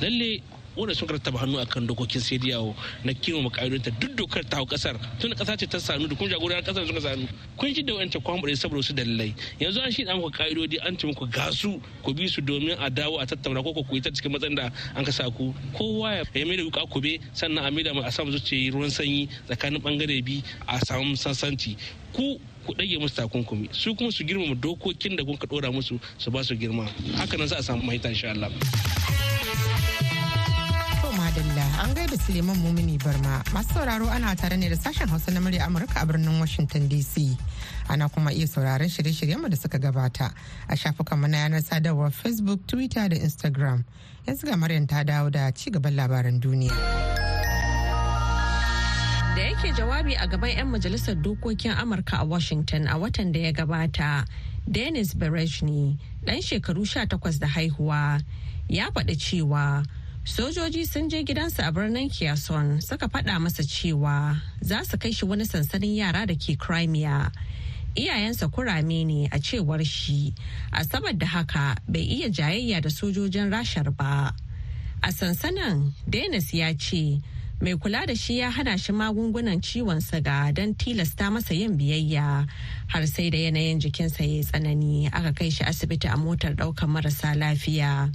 lalle 0.00 0.40
wanda 0.76 0.94
sun 0.94 1.08
rattaba 1.08 1.38
hannu 1.38 1.58
akan 1.60 1.86
dokokin 1.86 2.20
sai 2.20 2.38
yawo 2.42 2.74
na 3.04 3.12
kirma 3.12 3.50
ka'idodinta. 3.50 3.90
Duk 4.00 4.16
dokar 4.16 4.44
ta 4.48 4.56
hau 4.56 4.66
ƙasar 4.66 4.96
tun 5.20 5.32
kasa 5.34 5.56
ce 5.56 5.66
ta 5.66 5.78
sanu 5.78 6.08
da 6.08 6.14
kun 6.16 6.28
jagoran 6.28 6.62
ƙasar 6.62 6.86
suka 6.86 7.00
sanu. 7.00 7.28
Kun 7.56 7.74
shi 7.74 7.82
da 7.82 7.92
wancan 7.94 8.22
kwamfure 8.22 8.56
saboda 8.56 8.82
su 8.82 8.92
dalilai. 8.92 9.34
Yanzu 9.60 9.84
an 9.84 9.90
shi 9.92 10.04
da 10.04 10.14
muku 10.14 10.30
ka'idodi 10.32 10.78
an 10.86 10.96
ce 10.98 11.06
muku 11.06 11.26
gasu 11.30 11.80
ku 12.02 12.12
bi 12.12 12.26
su 12.26 12.40
domin 12.40 12.76
a 12.78 12.90
dawo 12.90 13.20
a 13.20 13.26
tattauna 13.26 13.62
ko 13.62 13.72
ku 13.84 13.94
yi 13.94 14.00
ta 14.00 14.10
cikin 14.10 14.32
matsayin 14.32 14.56
da 14.56 14.70
an 14.96 15.04
ka 15.04 15.10
sa 15.12 15.30
ku. 15.30 15.54
Kowa 15.76 16.24
ya 16.34 16.44
mai 16.46 16.56
da 16.56 16.62
wuka 16.64 16.86
kube 16.90 17.20
sannan 17.32 17.64
a 17.66 17.70
mai 17.70 17.82
da 17.82 17.90
a 17.94 18.10
samu 18.10 18.32
zuciya 18.32 18.72
ruwan 18.72 18.90
sanyi 18.90 19.28
tsakanin 19.48 19.80
ɓangare 19.80 20.24
bi 20.24 20.42
a 20.66 20.78
samu 20.84 21.14
sansanci 21.16 21.76
ku 22.12 22.40
ku 22.66 22.72
ɗage 22.74 22.98
musu 22.98 23.14
takunkumi. 23.14 23.68
Su 23.72 23.94
kuma 23.94 24.10
su 24.10 24.24
girmama 24.24 24.54
dokokin 24.54 25.16
da 25.16 25.24
kun 25.24 25.36
ka 25.36 25.46
ɗora 25.46 25.72
musu 25.72 26.00
su 26.18 26.30
ba 26.30 26.42
su 26.42 26.54
girma. 26.56 26.88
Haka 27.16 27.36
nan 27.36 27.46
za 27.48 27.56
a 27.58 27.62
samu 27.62 27.82
mahita 27.82 28.08
insha 28.08 28.30
Allah. 28.30 28.50
An 31.82 31.94
gaida 31.94 32.16
Suleiman 32.18 32.56
Mumini 32.56 32.98
Barma 32.98 33.42
masu 33.52 33.74
sauraro 33.74 34.08
ana 34.10 34.34
tare 34.36 34.56
ne 34.56 34.68
da 34.68 34.76
sashen 34.76 35.08
Hausa 35.08 35.30
na 35.32 35.40
murya 35.40 35.66
Amurka 35.66 36.02
a 36.02 36.06
birnin 36.06 36.38
Washington 36.38 36.88
DC. 36.88 37.36
Ana 37.88 38.08
kuma 38.08 38.30
iya 38.32 38.46
sauraron 38.46 38.88
shirye-shiryenmu 38.88 39.48
da 39.50 39.56
suka 39.56 39.78
gabata 39.78 40.32
a 40.68 40.76
shafukan 40.76 41.28
na 41.28 41.38
yanar 41.38 41.62
sadarwar 41.62 42.12
Facebook, 42.12 42.66
Twitter 42.66 43.08
da 43.08 43.16
Instagram. 43.16 43.84
Yanzu 44.26 44.44
ga 44.46 44.56
Maryam 44.56 44.86
ta 44.86 45.02
dawo 45.02 45.30
da 45.30 45.50
ci 45.50 45.70
gaban 45.70 45.96
labaran 45.96 46.40
duniya. 46.40 46.70
Da 49.34 49.42
yake 49.42 49.72
jawabi 49.74 50.14
a 50.14 50.26
gaban 50.28 50.56
'yan 50.56 50.70
majalisar 50.70 51.16
dokokin 51.20 51.74
Amurka 51.74 52.20
a 52.22 52.24
Washington 52.24 52.86
a 52.86 52.94
watan 52.98 53.32
da 53.32 53.40
ya 53.40 53.52
gabata, 53.52 54.24
Dennis 54.70 55.14
Berejny, 55.14 55.98
ɗan 56.24 56.40
shekaru 56.40 56.86
18 56.86 57.38
da 57.40 57.46
haihuwa, 57.48 58.22
ya 58.68 58.90
faɗi 58.94 59.16
cewa 59.18 59.82
sojoji 60.24 60.86
sun 60.86 61.08
je 61.10 61.22
gidansa 61.22 61.66
a 61.68 61.72
birnin 61.72 62.08
Kherson 62.10 62.80
suka 62.80 63.08
faɗa 63.08 63.38
masa 63.40 63.62
cewa 63.62 64.40
za 64.60 64.82
su 64.84 64.96
kai 64.98 65.12
shi 65.12 65.26
wani 65.26 65.44
sansanin 65.44 65.96
yara 65.96 66.26
da 66.26 66.34
ke 66.34 66.56
Crimea. 66.58 67.30
Iyayensa 67.96 68.48
kurame 68.50 69.04
ne 69.06 69.28
a 69.30 69.38
cewar 69.38 69.84
shi, 69.84 70.34
a 70.72 70.82
saboda 70.84 71.26
haka 71.26 71.76
bai 71.86 72.00
iya 72.02 72.28
jayayya 72.28 72.80
da 72.82 72.88
sojojin 72.88 73.50
rashar 73.52 73.94
ba. 73.96 74.34
A 75.02 75.08
sansanin, 75.12 75.92
Dennis 76.08 76.52
ya 76.54 76.72
ce, 76.72 77.20
mai 77.60 77.74
kula 77.76 78.06
da 78.06 78.14
shi 78.14 78.38
ya 78.38 78.50
hana 78.50 78.76
shi 78.78 78.92
magungunan 78.92 79.60
ciwon 79.60 80.00
siga 80.00 80.52
don 80.54 80.74
tilasta 80.74 81.30
masa 81.30 81.54
yin 81.54 81.76
biyayya 81.78 82.48
har 82.88 83.06
sai 83.06 83.30
da 83.30 83.38
yanayin 83.38 83.78
jikinsa 83.78 84.20
ya 84.24 84.26
yi 84.26 84.42
tsanani 84.42 85.06
aka 85.12 85.32
kai 85.32 85.50
shi 85.50 85.62
asibiti 85.64 86.08
a 86.08 86.16
motar 86.16 86.54
ɗaukar 86.56 86.88
marasa 86.88 87.34
lafiya. 87.36 88.10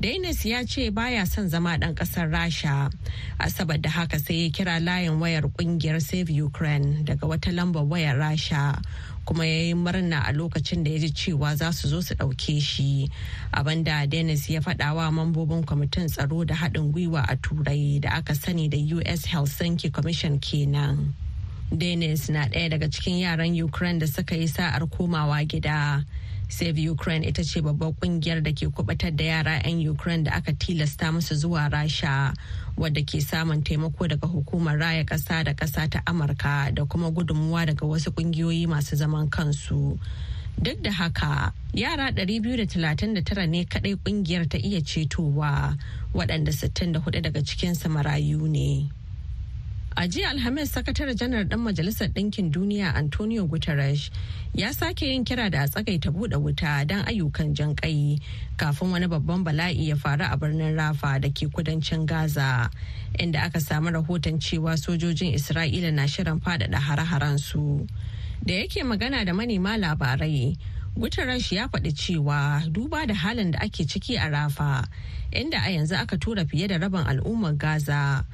Dainis 0.00 0.44
ya 0.46 0.64
ce 0.64 0.90
baya 0.90 1.26
son 1.26 1.48
zama 1.48 1.76
ɗan 1.76 1.94
ƙasar 1.94 2.30
Rasha. 2.32 2.90
Asabar 3.38 3.80
da 3.80 3.90
haka 3.90 4.18
sai 4.18 4.44
ya 4.44 4.50
kira 4.50 4.80
layin 4.80 5.20
wayar 5.20 5.42
ƙungiyar 5.52 6.00
Save 6.00 6.30
Ukraine 6.30 7.04
daga 7.04 7.26
wata 7.28 7.52
lambar 7.52 7.84
wayar 7.86 8.16
Rasha. 8.16 8.80
kuma 9.26 9.44
ya 9.46 9.62
yi 9.62 9.74
murna 9.74 10.24
a 10.26 10.32
lokacin 10.32 10.82
da 10.84 10.90
ya 10.90 10.98
ji 10.98 11.10
cewa 11.10 11.54
za 11.56 11.70
su 11.72 11.88
zo 11.88 12.00
su 12.00 12.14
ɗauke 12.14 12.60
shi 12.60 13.08
abin 13.52 13.84
da 13.84 14.06
dennis 14.06 14.48
ya 14.50 14.60
faɗa 14.60 14.94
wa 14.94 15.10
mambobin 15.10 15.62
kwamitin 15.64 16.08
tsaro 16.08 16.44
da 16.44 16.54
haɗin 16.54 16.90
gwiwa 16.92 17.22
a 17.28 17.36
turai 17.36 18.00
da 18.00 18.10
aka 18.16 18.34
sani 18.34 18.68
da 18.68 18.76
us 18.78 19.24
helsinki 19.26 19.92
commission 19.92 20.40
kenan 20.40 21.14
dennis 21.70 22.28
na 22.28 22.46
ɗaya 22.48 22.70
daga 22.70 22.88
cikin 22.90 23.18
yaran 23.20 23.54
ukraine 23.62 23.98
da 24.00 24.06
suka 24.06 24.34
yi 24.36 24.46
sa'ar 24.48 24.80
komawa 24.88 25.44
gida 25.46 26.04
Save 26.50 26.82
Ukraine 26.90 27.22
ita 27.28 27.44
ce 27.44 27.60
babbar 27.62 27.94
ƙungiyar 27.94 28.42
da 28.42 28.50
ke 28.50 28.66
kubatar 28.74 29.14
da 29.16 29.24
yara 29.24 29.62
'yan 29.64 29.86
Ukraine 29.88 30.24
da 30.24 30.32
aka 30.34 30.52
tilasta 30.52 31.12
musu 31.14 31.34
zuwa 31.38 31.70
Rasha 31.70 32.34
wadda 32.76 33.02
ke 33.06 33.22
samun 33.22 33.62
taimako 33.62 34.08
daga 34.10 34.26
hukumar 34.26 34.74
raya 34.76 35.04
ƙasa 35.06 35.44
da 35.44 35.54
ƙasa 35.54 35.88
ta 35.88 36.02
Amurka 36.04 36.74
da 36.74 36.84
kuma 36.84 37.10
gudunmuwa 37.10 37.66
daga 37.70 37.86
wasu 37.86 38.10
kungiyoyi 38.10 38.66
masu 38.66 38.96
zaman 38.96 39.30
kansu. 39.30 39.96
Duk 40.60 40.82
da 40.82 40.90
haka, 40.90 41.52
yara 41.72 42.10
239 42.10 43.46
ne 43.48 43.64
kadai 43.64 43.94
ƙungiyar 43.94 44.48
ta 44.50 44.58
iya 44.58 44.80
cetowa 44.82 45.78
waɗanda 46.12 46.50
64 46.52 47.22
daga 47.22 47.40
cikinsu 47.46 47.86
marayu 47.88 48.42
ne. 48.50 48.90
A 50.00 50.08
jiya 50.08 50.30
Alhamis 50.30 50.72
sakatare 50.72 51.14
janar 51.14 51.44
ɗan 51.44 51.60
Majalisar 51.60 52.08
Ɗinkin 52.08 52.50
Duniya 52.50 52.94
Antonio 52.96 53.44
Guterres 53.46 54.08
ya 54.54 54.72
sake 54.72 55.02
yin 55.12 55.24
kira 55.26 55.50
da 55.50 55.64
a 55.64 55.68
tsagaita 55.68 56.08
buɗe 56.10 56.40
wuta 56.40 56.86
don 56.88 57.04
ayyukan 57.04 57.52
jan 57.54 57.74
kafin 58.56 58.90
wani 58.92 59.06
babban 59.08 59.44
bala'i 59.44 59.88
ya 59.88 59.96
faru 59.96 60.24
a 60.24 60.38
birnin 60.38 60.74
Rafa 60.74 61.18
da 61.20 61.28
ke 61.28 61.52
kudancin 61.52 62.06
Gaza 62.06 62.70
inda 63.18 63.44
aka 63.44 63.58
samu 63.60 63.90
rahoton 63.92 64.40
cewa 64.40 64.72
sojojin 64.80 65.34
Isra'ila 65.36 65.92
na 65.92 66.06
shirin 66.06 66.40
faɗaɗa 66.40 66.80
hare-haren 66.80 67.38
su. 67.38 67.86
Da 68.42 68.54
yake 68.54 68.80
magana 68.82 69.22
da 69.26 69.34
manema 69.34 69.76
labarai, 69.76 70.56
Guterres 70.96 71.52
ya 71.52 71.68
faɗi 71.68 71.92
cewa 71.92 72.64
duba 72.72 73.06
da 73.06 73.12
halin 73.12 73.50
da 73.50 73.58
ake 73.60 73.84
ciki 73.84 74.16
a 74.16 74.30
Rafa, 74.30 74.88
inda 75.30 75.58
a 75.60 75.68
yanzu 75.76 76.00
aka 76.00 76.16
tura 76.16 76.46
fiye 76.46 76.68
da 76.68 76.78
rabin 76.78 77.04
al'ummar 77.04 77.52
Gaza. 77.58 78.24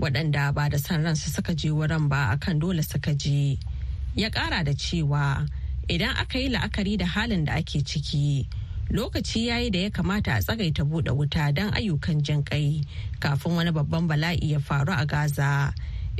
Waɗanda 0.00 0.54
ba 0.54 0.68
da 0.68 0.78
san 0.78 1.02
ransu 1.04 1.30
suka 1.30 1.54
je 1.54 1.70
wurin 1.70 2.08
ba 2.08 2.36
akan 2.36 2.58
dole 2.60 2.82
suka 2.82 3.14
je. 3.14 3.58
Ya 4.14 4.28
ƙara 4.30 4.64
da 4.64 4.72
cewa 4.72 5.48
idan 5.88 6.16
aka 6.16 6.38
yi 6.38 6.48
la'akari 6.48 6.98
da 6.98 7.06
halin 7.06 7.44
da 7.44 7.54
ake 7.56 7.80
ciki 7.84 8.46
lokaci 8.90 9.46
ya 9.46 9.56
yi 9.58 9.70
da 9.70 9.78
ya 9.78 9.90
kamata 9.90 10.36
a 10.36 10.40
tsagaita 10.40 10.84
buɗe 10.84 11.10
wuta 11.16 11.52
don 11.54 11.72
ayyukan 11.72 12.22
jin 12.22 12.42
kai 12.42 12.82
kafin 13.20 13.56
wani 13.56 13.70
babban 13.72 14.06
bala'i 14.08 14.52
ya 14.52 14.58
faru 14.58 14.92
a 14.92 15.04
gaza. 15.06 15.72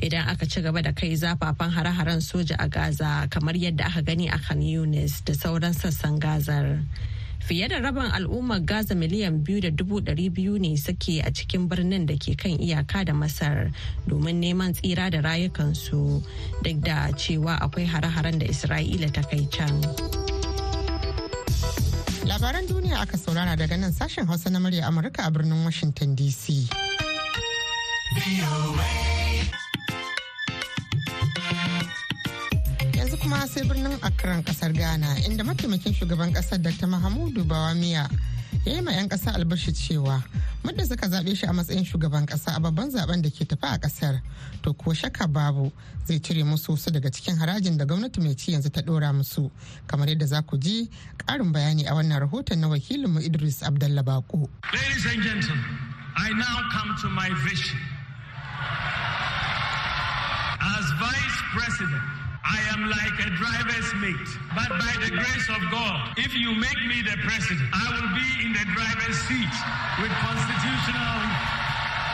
Idan 0.03 0.29
aka 0.29 0.45
ci 0.47 0.61
gaba 0.61 0.83
da 0.83 0.93
kai 0.93 1.17
zafafan 1.17 1.73
hare-haren 1.73 2.21
soja 2.21 2.57
a 2.59 2.69
gaza 2.69 3.27
kamar 3.31 3.55
yadda 3.55 3.87
aka 3.89 4.03
gani 4.03 4.29
a 4.29 4.39
khan 4.39 4.61
yunis 4.61 5.25
da 5.25 5.33
sauran 5.33 5.73
sassan 5.73 6.19
gazar. 6.21 6.85
Fiye 7.47 7.69
da 7.69 7.79
rabin 7.79 8.11
al'ummar 8.11 8.61
gaza 8.67 8.95
miliyan 8.95 9.45
biyu 9.47 9.63
da 9.63 9.71
dubu 9.71 10.01
ɗari 10.01 10.35
biyu 10.35 10.59
ne 10.59 10.77
suke 10.77 11.23
a 11.23 11.31
cikin 11.31 11.69
birnin 11.71 12.07
da 12.07 12.19
ke 12.19 12.35
kan 12.37 12.59
iyaka 12.59 13.07
da 13.07 13.13
masar 13.15 13.71
domin 14.09 14.41
neman 14.43 14.75
tsira 14.75 15.11
da 15.11 15.23
rayukansu 15.23 16.23
duk 16.65 16.77
da 16.83 17.13
cewa 17.15 17.55
akwai 17.63 17.87
hare-haren 17.87 18.39
da 18.43 18.47
isra'ila 18.51 19.13
ta 19.15 19.23
kai 19.23 19.47
can. 19.47 19.79
Labaran 22.27 22.67
duniya 22.67 22.99
aka 23.07 23.15
saurara 23.17 23.55
daga 23.57 23.79
nan 23.79 23.93
sashen 23.95 24.27
hausa 24.27 24.51
na 24.51 24.59
murya 24.59 24.91
amurka 24.91 25.23
a 25.23 25.31
birnin 25.31 25.63
washington 25.65 26.17
dc 26.19 26.67
kuma 33.27 33.47
sai 33.49 33.65
birnin 33.67 33.99
Accra 34.03 34.39
ƙasar 34.43 34.71
Ghana 34.73 35.17
inda 35.27 35.43
mataimakin 35.45 35.93
shugaban 35.95 36.31
ƙasar 36.33 36.63
Dr. 36.63 36.87
Mahamudu 36.87 37.43
Bawamiya 37.45 38.07
ya 38.65 38.73
yi 38.75 38.81
ma 38.81 38.93
'yan 38.93 39.09
kasa 39.09 39.33
albashi 39.35 39.73
cewa 39.75 40.23
muddin 40.63 40.87
suka 40.87 41.09
zaɓe 41.11 41.35
shi 41.37 41.47
a 41.47 41.53
matsayin 41.53 41.83
shugaban 41.85 42.25
kasa 42.25 42.55
a 42.55 42.61
babban 42.61 42.87
zaɓen 42.95 43.23
da 43.23 43.29
ke 43.31 43.43
tafi 43.45 43.67
a 43.67 43.79
ƙasar 43.83 44.21
to 44.63 44.73
ko 44.75 44.93
shakka 44.95 45.27
babu 45.27 45.73
zai 46.07 46.21
cire 46.21 46.45
musu 46.45 46.71
wasu 46.79 46.93
daga 46.93 47.11
cikin 47.11 47.35
harajin 47.37 47.77
da 47.77 47.85
gwamnati 47.85 48.21
mai 48.23 48.35
ci 48.37 48.53
yanzu 48.53 48.71
ta 48.71 48.81
ɗora 48.81 49.11
musu 49.13 49.51
kamar 49.89 50.07
yadda 50.09 50.27
za 50.27 50.43
ku 50.43 50.57
ji 50.57 50.89
ƙarin 51.19 51.51
bayani 51.53 51.83
a 51.91 51.95
wannan 51.99 52.21
rahoton 52.23 52.61
na 52.61 52.69
wakilinmu 52.69 53.19
Idris 53.27 53.61
Abdallah 53.65 54.05
Bako. 54.05 54.47
Ladies 54.73 55.05
and 55.11 55.23
gentlemen, 55.23 55.65
I 56.17 56.31
now 56.31 56.63
come 56.71 56.95
to 57.03 57.09
my 57.11 57.29
vision. 57.43 57.79
As 60.63 60.87
Vice 61.03 61.39
President 61.51 62.26
I 62.47 62.59
am 62.75 62.89
like 62.89 63.19
a 63.27 63.31
driver's 63.35 63.91
mate. 63.99 64.31
But 64.55 64.71
by 64.71 64.95
the 65.03 65.11
grace 65.11 65.49
of 65.51 65.61
God, 65.71 66.15
if 66.17 66.35
you 66.35 66.55
make 66.55 66.79
me 66.87 67.03
the 67.03 67.17
president, 67.27 67.69
I 67.75 67.91
will 67.91 68.11
be 68.15 68.47
in 68.47 68.53
the 68.53 68.65
driver's 68.71 69.19
seat 69.27 69.55
with 70.01 70.13
constitutional 70.23 71.56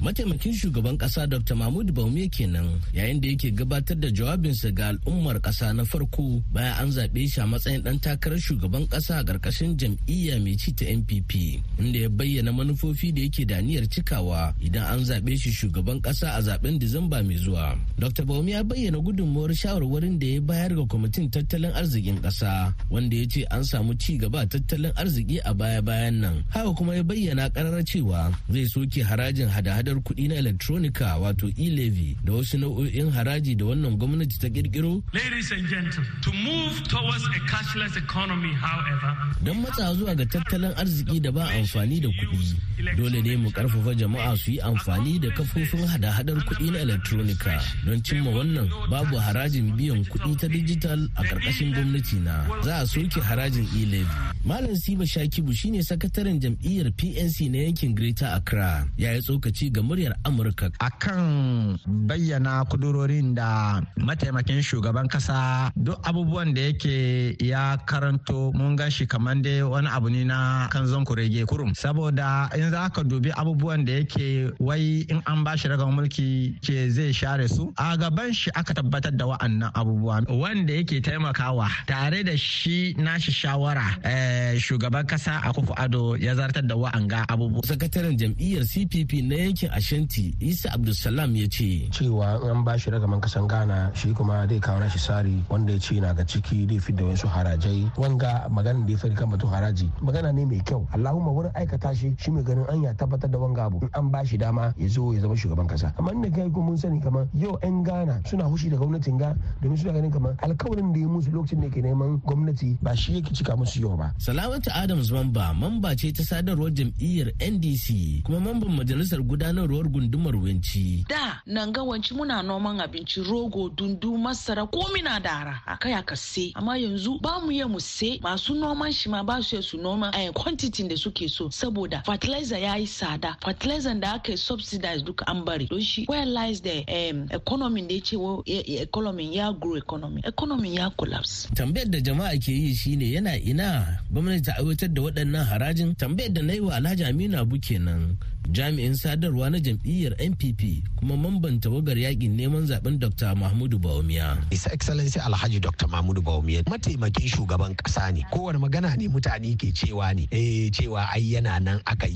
mataimakin 0.03 0.53
shugaban 0.55 0.97
kasa 0.99 1.27
dr 1.27 1.55
mahmud 1.55 1.93
baume 1.95 2.29
kenan 2.29 2.81
yayin 2.93 3.21
da 3.21 3.29
yake 3.29 3.51
gabatar 3.51 3.97
da 3.97 4.11
jawabinsa 4.11 4.71
ga 4.75 4.89
al'ummar 4.93 5.41
kasa 5.41 5.73
na 5.73 5.85
farko 5.85 6.43
bayan 6.53 6.75
an 6.83 6.91
zaɓe 6.91 7.29
shi 7.31 7.41
a 7.41 7.47
matsayin 7.47 7.83
ɗan 7.83 7.99
takarar 8.01 8.39
shugaban 8.39 8.87
kasa 8.91 9.19
a 9.19 9.25
ƙarƙashin 9.25 9.77
jam'iyya 9.79 10.43
mai 10.43 10.57
ci 10.59 10.73
ta 10.75 10.85
npp 10.85 11.63
inda 11.79 11.99
ya 11.99 12.09
bayyana 12.09 12.53
manufofi 12.53 13.13
da 13.13 13.23
yake 13.23 13.45
da 13.47 13.61
niyyar 13.63 13.87
cikawa 13.89 14.55
idan 14.61 14.85
an 14.85 15.01
zaɓe 15.05 15.39
shi 15.39 15.53
shugaban 15.53 16.01
kasa 16.01 16.35
a 16.35 16.41
zaɓen 16.43 16.79
disamba 16.79 17.23
mai 17.23 17.37
zuwa. 17.37 17.79
Dr 17.99 18.25
baume 18.25 18.51
ya 18.53 18.65
bayyana 18.65 18.99
gudunmuwar 18.99 19.55
shawarwarin 19.55 20.19
da 20.19 20.27
ya 20.27 20.41
bayar 20.41 20.75
ga 20.75 20.85
kwamitin 20.87 21.31
tattalin 21.31 21.73
arzikin 21.75 22.21
kasa 22.23 22.75
wanda 22.91 23.17
ya 23.17 23.27
ce 23.29 23.45
an 23.51 23.65
samu 23.65 23.95
ci 23.95 24.19
gaba 24.19 24.47
tattalin 24.47 24.93
arziki 24.97 25.39
a 25.45 25.55
baya-bayan 25.55 26.21
nan. 26.21 26.45
Haka 26.51 26.73
kuma 26.75 26.95
ya 26.97 27.03
bayyana 27.03 27.49
ƙarar 27.51 27.85
cewa 27.85 28.33
zai 28.51 28.67
soke 28.67 29.03
harajin 29.03 29.49
hada-hadar 29.93 30.03
kuɗi 30.03 30.29
na 30.29 30.35
electronica 30.35 31.17
wato 31.21 31.49
e-levy 31.57 32.17
da 32.25 32.33
wasu 32.33 32.59
nau'o'in 32.59 33.11
haraji 33.11 33.55
da 33.57 33.65
wannan 33.65 33.97
gwamnati 33.97 34.39
ta 34.39 34.49
kirkiro. 34.49 35.03
Ladies 35.13 35.53
and 35.53 35.67
gentlemen, 35.69 36.11
to 36.23 36.31
move 36.33 36.83
towards 36.89 37.25
a 37.27 37.41
cashless 37.51 37.97
economy, 37.97 38.53
however. 38.55 39.17
Don 39.43 39.57
matsa 39.63 39.95
zuwa 39.95 40.15
ga 40.15 40.25
tattalin 40.27 40.73
arziki 40.77 41.21
da 41.21 41.31
ba 41.33 41.45
amfani 41.51 42.01
da 42.01 42.09
kuɗi, 42.09 42.97
dole 42.97 43.23
ne 43.23 43.37
mu 43.37 43.51
ƙarfafa 43.51 43.95
jama'a 43.99 44.37
su 44.37 44.51
yi 44.53 44.61
amfani 44.61 45.19
da 45.21 45.29
kafofin 45.31 45.87
hada-hadar 45.87 46.37
kuɗi 46.47 46.71
na 46.73 46.79
electronica 46.79 47.61
don 47.85 48.03
cimma 48.03 48.31
wannan 48.31 48.69
babu 48.91 49.17
harajin 49.17 49.77
biyan 49.77 50.05
kuɗi 50.05 50.37
ta 50.41 50.49
digital 50.49 51.09
a 51.17 51.23
ƙarƙashin 51.23 51.73
gwamnati 51.75 52.17
na. 52.23 52.47
Za 52.63 52.81
a 52.83 52.87
soke 52.87 53.21
harajin 53.21 53.67
e-levy. 53.77 54.07
Malam 54.45 54.75
Siba 54.77 55.07
Shakibu 55.07 55.53
shine 55.55 55.83
sakataren 55.83 56.41
jam'iyyar 56.41 56.91
PNC 56.97 57.51
na 57.51 57.59
yankin 57.59 57.95
Greater 57.95 58.27
Accra 58.35 58.87
ya 58.97 59.13
yi 59.13 59.21
tsokaci 59.21 59.71
ga 59.73 59.82
da 59.83 59.89
muryar 59.89 60.15
Amurka. 60.25 60.71
Akan 60.79 61.79
bayyana 62.07 62.63
kudurorin 62.71 63.35
da 63.35 63.83
mataimakin 63.99 64.63
shugaban 64.63 65.11
kasa 65.11 65.71
duk 65.77 65.99
abubuwan 66.07 66.55
da 66.55 66.61
yake 66.71 67.35
ya 67.43 67.77
karanto 67.87 68.53
mun 68.55 68.77
gan 68.77 68.91
shi 68.91 69.07
kamar 69.07 69.35
dai 69.43 69.63
wani 69.63 69.89
abu 69.91 70.09
ne 70.09 70.25
na 70.25 70.69
kan 70.71 70.87
zon 70.87 71.05
kurege 71.05 71.45
kurum. 71.47 71.75
Saboda 71.75 72.49
in 72.55 72.71
za 72.71 72.89
ka 72.91 73.03
dubi 73.03 73.33
abubuwan 73.35 73.85
da 73.85 73.93
yake 74.01 74.53
wai 74.61 75.05
in 75.11 75.23
an 75.27 75.43
ba 75.45 75.57
shi 75.59 75.69
ragar 75.69 75.91
mulki 75.91 76.55
ke 76.63 76.89
zai 76.91 77.11
share 77.13 77.49
su 77.49 77.73
a 77.77 77.97
gaban 77.99 78.33
shi 78.33 78.51
aka 78.55 78.75
tabbatar 78.75 79.17
da 79.17 79.27
wa'annan 79.27 79.73
abubuwa 79.75 80.23
wanda 80.31 80.73
yake 80.73 81.01
taimakawa 81.03 81.69
tare 81.87 82.23
da 82.23 82.37
shi 82.37 82.95
nashi 82.99 83.33
shawara 83.33 83.99
eh, 84.05 84.59
shugaban 84.61 85.07
kasa 85.07 85.41
a 85.43 85.53
kufu 85.53 85.75
ado 85.77 86.17
ya 86.17 86.35
zartar 86.35 86.63
da 86.63 86.77
wa'anga 86.77 87.27
abubuwa. 87.29 87.67
Sakataren 87.67 88.17
jam'iyyar 88.17 88.63
CPP 88.65 89.13
na 89.27 89.35
yankin 89.49 89.72
Ashanti 89.73 90.35
Isa 90.41 90.69
Abdulsalam 90.73 91.35
ya 91.37 91.49
ce. 91.49 91.89
Cewa 91.91 92.39
an 92.51 92.63
ba 92.65 92.79
shi 92.79 92.91
ragaman 92.91 93.21
kasan 93.21 93.49
Ghana 93.49 93.91
shi 93.95 94.13
kuma 94.15 94.47
zai 94.49 94.61
kawo 94.61 94.79
nashi 94.81 94.99
sari 94.99 95.43
wanda 95.49 95.73
ya 95.73 95.79
ce 95.79 96.01
na 96.01 96.13
ga 96.13 96.25
ciki 96.25 96.67
zai 96.69 96.79
fi 96.79 96.93
da 96.93 97.05
wasu 97.05 97.27
harajai 97.29 97.91
wanga 97.97 98.49
magana 98.51 98.85
da 98.87 98.93
ya 98.93 98.99
fari 98.99 99.15
kan 99.15 99.31
batun 99.31 99.51
haraji 99.51 99.91
magana 100.03 100.33
ne 100.33 100.45
mai 100.45 100.61
kyau 100.65 100.87
Allahumma 100.93 101.31
wurin 101.33 101.53
aikata 101.55 101.95
shi 101.95 102.15
shi 102.19 102.31
mai 102.31 102.43
ganin 102.43 102.67
an 102.69 102.83
ya 102.83 102.93
tabbatar 102.95 103.31
da 103.31 103.39
wanga 103.39 103.65
abu 103.65 103.81
an 103.95 104.11
ba 104.11 104.25
shi 104.25 104.37
dama 104.37 104.75
ya 104.79 104.89
zo 104.89 105.13
ya 105.15 105.21
zama 105.21 105.37
shugaban 105.37 105.67
kasa 105.69 105.93
amma 105.99 106.13
inda 106.13 106.31
kai 106.31 106.51
kuma 106.51 106.67
mun 106.73 106.77
sani 106.77 107.01
kamar 107.01 107.27
yau 107.35 107.59
'yan 107.63 107.83
Ghana 107.83 108.21
suna 108.27 108.45
hushi 108.45 108.71
da 108.71 108.77
gwamnatin 108.77 109.19
ga 109.19 109.35
domin 109.63 109.77
suna 109.77 109.93
ganin 109.93 110.11
kamar 110.11 110.35
alkawarin 110.43 110.93
da 110.93 111.01
ya 111.01 111.09
musu 111.09 111.31
lokacin 111.31 111.61
da 111.61 111.69
ke 111.69 111.81
neman 111.83 112.21
gwamnati 112.25 112.77
ba 112.83 112.97
shi 112.97 113.15
yake 113.17 113.35
cika 113.35 113.57
musu 113.57 113.81
yau 113.83 113.97
ba. 113.97 114.13
Salamatu 114.19 114.71
Adams 114.75 115.11
Mamba 115.13 115.55
mamba 115.55 115.95
ce 115.97 116.13
ta 116.13 116.23
sadarwar 116.23 116.71
jam'iyyar 116.73 117.33
NDC 117.41 118.23
kuma 118.25 118.41
mamban 118.41 118.73
majalisar 118.77 119.21
gudanarwar 119.53 119.89
gundumar 119.89 120.37
Wenci. 120.37 121.05
Da 121.09 121.43
nan 121.47 121.73
ga 121.73 121.83
wanci 121.83 122.15
muna 122.15 122.43
noman 122.43 122.81
abinci 122.81 123.21
rogo 123.23 123.69
dundu 123.69 124.17
masara 124.19 124.67
ko 124.71 124.89
mina 124.93 125.21
dara 125.21 125.61
a 125.67 125.77
kai 125.77 125.93
aka 125.93 126.17
se 126.17 126.53
amma 126.57 126.77
yanzu 126.79 127.21
ba 127.21 127.41
mu 127.41 127.51
iya 127.53 127.69
mu 127.69 127.79
se 127.81 128.19
masu 128.23 128.55
noman 128.55 128.93
shi 128.93 129.09
ma 129.09 129.23
ba 129.23 129.43
su 129.43 129.61
su 129.63 129.77
noma 129.79 130.11
a 130.15 130.33
quantity 130.33 130.89
da 130.89 130.97
suke 130.97 131.29
so. 131.29 131.49
Saboda 131.51 132.03
fertilizer 132.05 132.59
ya 132.59 132.75
yi 132.77 132.87
tsada. 132.87 133.37
Fertilizer 133.45 133.95
da 134.01 134.15
aka 134.15 134.37
subsidize 134.37 135.03
duka 135.05 135.25
an 135.29 135.45
bari. 135.45 135.67
Don 135.67 135.81
shi 135.81 136.05
where 136.07 136.25
lies 136.27 136.61
the 136.63 136.85
um, 136.89 137.29
economy 137.31 137.83
da 137.83 137.95
ya 137.95 138.01
ce 138.01 138.81
economy 138.83 139.37
ya 139.37 139.53
grow 139.53 139.77
economy. 139.77 140.23
Economy 140.25 140.77
ya 140.77 140.91
collapse. 140.91 141.49
Tambayar 141.55 141.91
da 141.91 142.01
jama'a 142.01 142.39
ke 142.41 142.49
yi 142.53 142.75
shine 142.75 143.13
yana 143.13 143.37
ina 143.39 143.99
gwamnati 144.11 144.43
ta 144.45 144.53
aiwatar 144.59 144.89
da 144.95 145.03
waɗannan 145.03 145.45
harajin? 145.45 145.95
Tambayar 145.95 146.33
da 146.33 146.43
na 146.43 146.53
yi 146.53 146.61
wa 146.61 146.73
Alhaji 146.77 147.05
Aminu 147.05 147.39
Abu 147.39 147.59
kenan. 147.61 148.17
Jami'in 148.51 148.95
sadarwa 148.95 149.51
na 149.51 149.59
jam'iyyar 149.61 150.15
npp 150.19 150.83
kuma 150.97 151.17
mamban 151.17 151.61
tawagar 151.61 151.97
yaƙin 151.99 152.35
neman 152.37 152.67
zaɓen 152.67 152.99
dr 152.99 153.35
mahmudu 153.35 153.79
bawumia. 153.79 154.39
His 154.51 154.67
excellency 154.67 155.21
alhaji 155.21 155.61
dr 155.61 155.87
mahmudu 155.89 156.23
bawumia 156.23 156.63
mataimakin 156.67 157.29
shugaban 157.29 157.75
kasa 157.77 158.13
ne. 158.13 158.25
Kowane 158.33 158.59
magana 158.59 158.97
ne 158.97 159.09
mutane 159.09 159.55
ke 159.59 159.73
cewa 159.73 160.15
ne. 160.15 160.27
Eh 160.31 160.71
cewa 160.71 161.07
ai 161.15 161.23
yana 161.35 161.61
nan 161.63 161.81
aka 161.87 162.07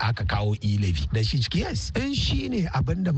aka 0.00 0.24
kawo 0.24 0.56
ilevi 0.60 1.08
da 1.12 1.22
shi 1.22 1.40
yes 1.54 1.92
in 1.96 2.14
shi 2.14 2.48
ne 2.48 2.66
abin 2.74 3.04
da 3.04 3.12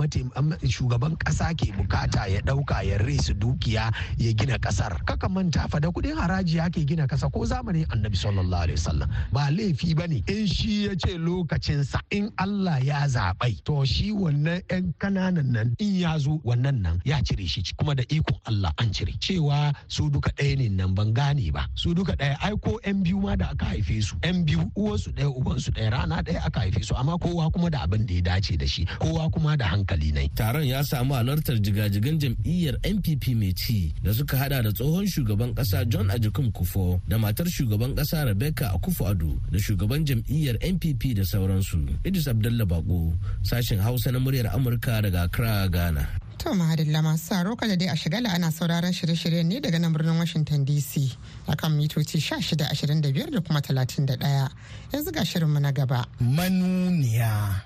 shugaban 0.66 1.16
kasa 1.18 1.54
ke 1.54 1.72
buƙata 1.72 2.28
ya 2.30 2.40
ɗauka 2.42 2.82
ya 2.84 2.98
resu 2.98 3.34
dukiya 3.34 3.92
ya 4.18 4.32
gina 4.32 4.58
ƙasar 4.58 5.04
kaka 5.06 5.28
manta 5.28 5.66
fa 5.68 5.78
da 5.80 5.88
kuɗin 5.88 6.14
haraji 6.16 6.58
yake 6.58 6.86
gina 6.86 7.06
kasa 7.06 7.28
ko 7.30 7.44
zamanin 7.46 7.86
annabi 7.90 8.16
sallallahu 8.16 8.62
alaihi 8.66 8.78
wasallam. 8.78 9.08
Ba 9.32 9.50
laifi 9.50 9.94
ba 9.96 10.06
ne 10.08 10.22
in 10.28 10.46
shi 10.46 10.86
ya 10.86 10.94
ce 10.94 11.16
lokacinsa 11.18 12.00
in 12.10 12.30
Allah 12.38 12.55
Allah 12.56 12.80
ya 12.80 13.04
zaɓai. 13.06 13.60
To 13.68 13.84
shi 13.84 14.12
wannan 14.16 14.62
'yan 14.72 14.94
ƙananan 14.98 15.44
nan 15.52 15.76
in 15.78 16.00
ya 16.00 16.16
zo 16.18 16.40
wannan 16.40 16.80
nan 16.80 17.00
ya 17.04 17.20
cire 17.20 17.44
shi 17.46 17.60
kuma 17.76 17.94
da 17.94 18.02
ikon 18.08 18.40
Allah 18.48 18.72
an 18.78 18.88
cire. 18.92 19.12
Cewa 19.20 19.74
su 19.88 20.08
duka 20.08 20.30
ɗaya 20.32 20.56
ne 20.56 20.68
nan 20.68 20.94
ban 20.94 21.12
gane 21.12 21.52
ba. 21.52 21.68
Su 21.74 21.92
duka 21.92 22.16
ɗaya 22.16 22.36
ai 22.40 22.56
ko 22.56 22.80
'yan 22.84 23.02
biyu 23.04 23.20
ma 23.20 23.36
da 23.36 23.50
aka 23.52 23.66
haife 23.76 24.00
su. 24.02 24.16
'yan 24.24 24.44
biyu 24.48 24.64
uwansu 24.74 25.12
ɗaya 25.12 25.28
ubansu 25.36 25.70
ɗaya 25.76 25.90
rana 25.92 26.22
ɗaya 26.24 26.46
aka 26.46 26.60
haife 26.60 26.80
su. 26.82 26.94
Amma 26.96 27.18
kowa 27.18 27.50
kuma 27.52 27.68
da 27.70 27.84
abin 27.84 28.06
da 28.06 28.14
ya 28.14 28.20
dace 28.22 28.56
da 28.56 28.64
shi. 28.66 28.86
Kowa 29.00 29.28
kuma 29.30 29.56
da 29.56 29.66
hankali 29.68 30.12
ne. 30.12 30.28
Taron 30.34 30.64
ya 30.64 30.80
samu 30.82 31.12
halartar 31.14 31.60
jigajigan 31.60 32.16
jam'iyyar 32.18 32.80
NPP 32.82 33.36
mai 33.36 33.52
ci 33.52 33.92
da 34.02 34.12
suka 34.14 34.36
hada 34.38 34.62
da 34.62 34.72
tsohon 34.72 35.04
shugaban 35.06 35.52
kasa 35.54 35.84
John 35.84 36.08
Ajikun 36.08 36.48
Kufo 36.56 37.00
da 37.06 37.18
matar 37.18 37.46
shugaban 37.52 37.92
kasa 37.94 38.24
Rebecca 38.24 38.72
Akufo-Addo 38.72 39.36
da 39.52 39.58
shugaban 39.58 40.06
jam'iyyar 40.08 40.56
NPP 40.64 41.14
da 41.20 41.24
sauransu. 41.24 41.84
Idris 42.04 42.26
Abdullah 42.46 42.66
Bako, 42.66 43.12
sashen 43.42 43.78
Hausa 43.80 44.12
na 44.12 44.18
muryar 44.18 44.46
Amurka 44.54 45.02
daga 45.02 45.24
Accra, 45.24 45.68
Ghana. 45.68 46.06
To 46.38 46.50
mahadalla 46.50 47.02
masu 47.02 47.18
saro 47.34 47.56
kada 47.56 47.76
dai 47.76 47.86
a 47.86 47.96
shigala 47.96 48.32
ana 48.32 48.48
sauraron 48.52 48.92
shirye-shiryen 48.94 49.46
ne 49.46 49.60
daga 49.60 49.80
nan 49.80 49.92
birnin 49.92 50.16
Washington 50.18 50.64
DC 50.64 51.10
akan 51.48 51.72
mitoci 51.76 52.18
1625 52.22 53.30
da 53.32 53.40
kuma 53.40 53.60
31 53.60 54.48
yanzu 54.92 55.12
ga 55.12 55.24
shirinmu 55.24 55.60
na 55.60 55.72
gaba. 55.72 56.06
Manuniya. 56.22 57.62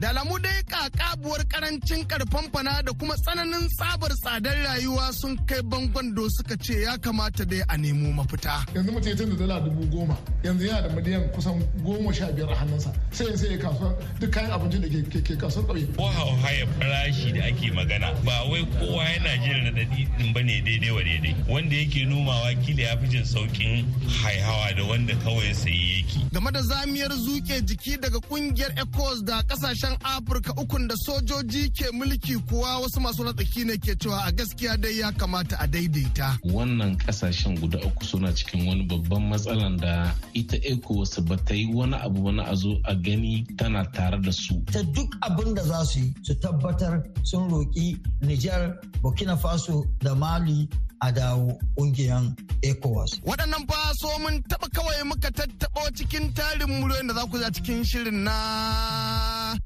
Da 0.00 0.08
alamu 0.10 0.38
dai 0.38 0.62
kakabuwar 0.64 1.44
ƙarancin 1.44 2.06
karfan 2.08 2.48
fana 2.52 2.82
da 2.82 2.92
kuma 2.92 3.14
tsananin 3.20 3.68
tsabar 3.68 4.08
tsadar 4.16 4.56
rayuwa 4.64 5.12
sun 5.12 5.36
kai 5.46 5.60
bangon 5.62 6.14
do 6.14 6.26
suka 6.30 6.56
ce 6.56 6.72
ya 6.84 6.96
kamata 6.96 7.44
dai 7.44 7.60
a 7.68 7.76
nemo 7.76 8.08
mafita. 8.12 8.64
yanzu 8.74 8.92
mutum 8.92 9.08
ya 9.10 9.14
canza 9.16 9.36
dala 9.36 9.60
dubu 9.60 9.84
goma 9.92 10.16
yanzu 10.42 10.64
yana 10.66 10.88
da 10.88 10.94
miliyan 10.94 11.28
kusan 11.36 11.60
goma 11.84 12.14
sha 12.14 12.32
biyar 12.32 12.48
a 12.50 12.56
hannunsa 12.56 12.90
sai 13.12 13.26
ya 13.28 13.36
sai 13.36 13.58
kasuwa 13.58 13.92
duk 14.20 14.30
kayan 14.32 14.50
abincin 14.50 14.80
da 14.80 15.20
ke 15.20 15.36
kasuwar 15.36 15.66
ƙauye. 15.68 15.86
ko 15.96 16.02
hauhaya 16.08 16.66
farashi 16.80 17.32
da 17.36 17.44
ake 17.44 17.68
magana 17.76 18.08
ba 18.24 18.48
wai 18.48 18.64
kowa 18.80 19.04
yana 19.04 19.36
jin 19.44 19.68
raɗaɗi 19.68 20.32
ba 20.32 20.40
ne 20.42 20.60
daidai 20.64 20.90
wa 20.96 21.02
daidai 21.04 21.36
wanda 21.46 21.76
yake 21.76 22.04
nomawa 22.08 22.54
kila 22.64 22.82
ya 22.88 22.96
fi 22.96 23.06
jin 23.06 23.24
sauƙin 23.24 23.84
haihawa 24.24 24.72
da 24.76 24.84
wanda 24.88 25.14
kawai 25.20 25.52
sayi 25.54 26.00
yake. 26.00 26.24
game 26.32 26.50
da 26.52 26.62
zamiyar 26.62 27.12
zuke 27.12 27.60
jiki 27.68 28.00
daga 28.00 28.16
ƙungiyar 28.18 28.72
ecos 28.80 29.20
da 29.24 29.42
ƙasashen 29.90 29.98
afirka 30.02 30.52
ukun 30.56 30.88
da 30.88 30.94
sojoji 30.96 31.70
ke 31.70 31.90
mulki 31.92 32.36
kuwa 32.48 32.78
wasu 32.80 33.00
masu 33.00 33.24
ratsaki 33.24 33.64
ne 33.64 33.76
ke 33.78 33.96
cewa 33.98 34.24
a 34.26 34.32
gaskiya 34.32 34.76
dai 34.80 34.98
ya 34.98 35.12
kamata 35.12 35.56
a 35.60 35.66
daidaita 35.66 36.38
wannan 36.44 36.96
ƙasashen 36.98 37.58
guda 37.60 37.78
uku 37.86 38.04
suna 38.04 38.32
cikin 38.32 38.66
wani 38.68 38.86
babban 38.86 39.28
matsalan 39.28 39.76
da 39.80 40.14
ita 40.34 40.56
ecowas 40.56 41.18
ba 41.26 41.36
ta 41.36 41.54
yi 41.54 41.66
wani 41.74 41.94
abu 41.96 42.24
wani 42.24 42.40
a 42.42 42.54
zo 42.56 42.78
a 42.84 42.94
gani 42.94 43.44
tana 43.58 43.84
tare 43.92 44.20
da 44.20 44.30
su 44.32 44.62
ta 44.72 44.82
duk 44.82 45.16
abin 45.22 45.54
da 45.54 45.62
za 45.62 45.84
su 45.84 45.98
yi 46.00 46.14
su 46.22 46.34
tabbatar 46.34 47.02
sun 47.24 47.50
roƙi 47.50 47.98
nijar 48.20 48.78
burkina 49.02 49.36
faso 49.36 49.84
da 50.00 50.14
mali 50.14 50.68
a 51.02 51.12
dawo 51.12 51.58
ƙungiyar 51.76 52.36
ECOWAS. 52.62 53.20
Waɗannan 53.24 53.64
fa 53.68 53.92
so 53.96 54.18
mun 54.18 54.42
taɓa 54.48 54.68
kawai 54.74 55.04
muka 55.04 55.30
tattaɓo 55.32 55.90
cikin 55.96 56.32
tarin 56.34 56.68
muryoyin 56.68 57.08
da 57.08 57.14
za 57.14 57.26
ku 57.26 57.38
za 57.38 57.50
cikin 57.50 57.84
shirin 57.84 58.24
na 58.24 59.56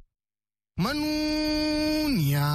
manuniya. 0.77 2.51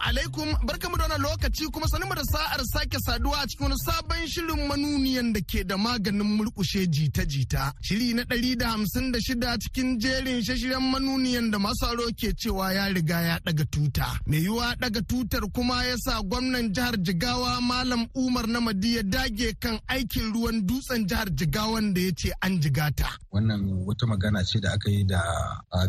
Assalamu 0.00 0.18
alaikum 0.18 0.66
barkamu 0.66 0.96
da 0.98 1.04
wannan 1.04 1.20
lokaci 1.22 1.66
kuma 1.72 1.86
sanin 1.88 2.08
da 2.08 2.22
sa'ar 2.24 2.60
sake 2.72 2.98
saduwa 3.00 3.36
a 3.42 3.46
cikin 3.46 3.64
wani 3.66 3.76
sabon 3.78 4.26
shirin 4.26 4.68
manuniyan 4.68 5.32
da 5.34 5.40
ke 5.40 5.64
da 5.66 5.76
maganin 5.76 6.22
murkushe 6.36 6.86
jita-jita. 6.86 7.72
Shiri 7.80 8.14
na 8.14 8.22
ɗari 8.24 8.56
da 8.58 8.70
hamsin 8.70 9.12
da 9.12 9.18
shida 9.20 9.56
cikin 9.58 9.98
jerin 10.00 10.42
shashiren 10.42 10.82
manuniyan 10.92 11.50
da 11.50 11.58
masu 11.58 11.86
aro 11.86 12.06
ke 12.16 12.32
cewa 12.36 12.72
ya 12.74 12.88
riga 12.88 13.20
ya 13.22 13.38
ɗaga 13.44 13.64
tuta. 13.70 14.18
Mai 14.26 14.38
yiwa 14.44 14.74
ɗaga 14.80 15.00
tutar 15.08 15.42
kuma 15.54 15.84
ya 15.84 15.96
sa 15.98 16.20
gwamnan 16.22 16.72
jihar 16.72 16.96
Jigawa 16.96 17.60
Malam 17.60 18.06
Umar 18.14 18.46
Namadi 18.46 18.96
ya 18.96 19.02
dage 19.02 19.54
kan 19.60 19.78
aikin 19.88 20.32
ruwan 20.32 20.66
dutsen 20.66 21.06
jihar 21.06 21.28
Jigawan 21.30 21.94
da 21.94 22.00
ya 22.00 22.10
ce 22.16 22.32
an 22.42 22.60
jigata. 22.60 23.08
Wannan 23.32 23.84
wata 23.86 24.06
magana 24.06 24.44
ce 24.44 24.60
da 24.60 24.72
aka 24.72 24.90
yi 24.90 25.04
da 25.04 25.20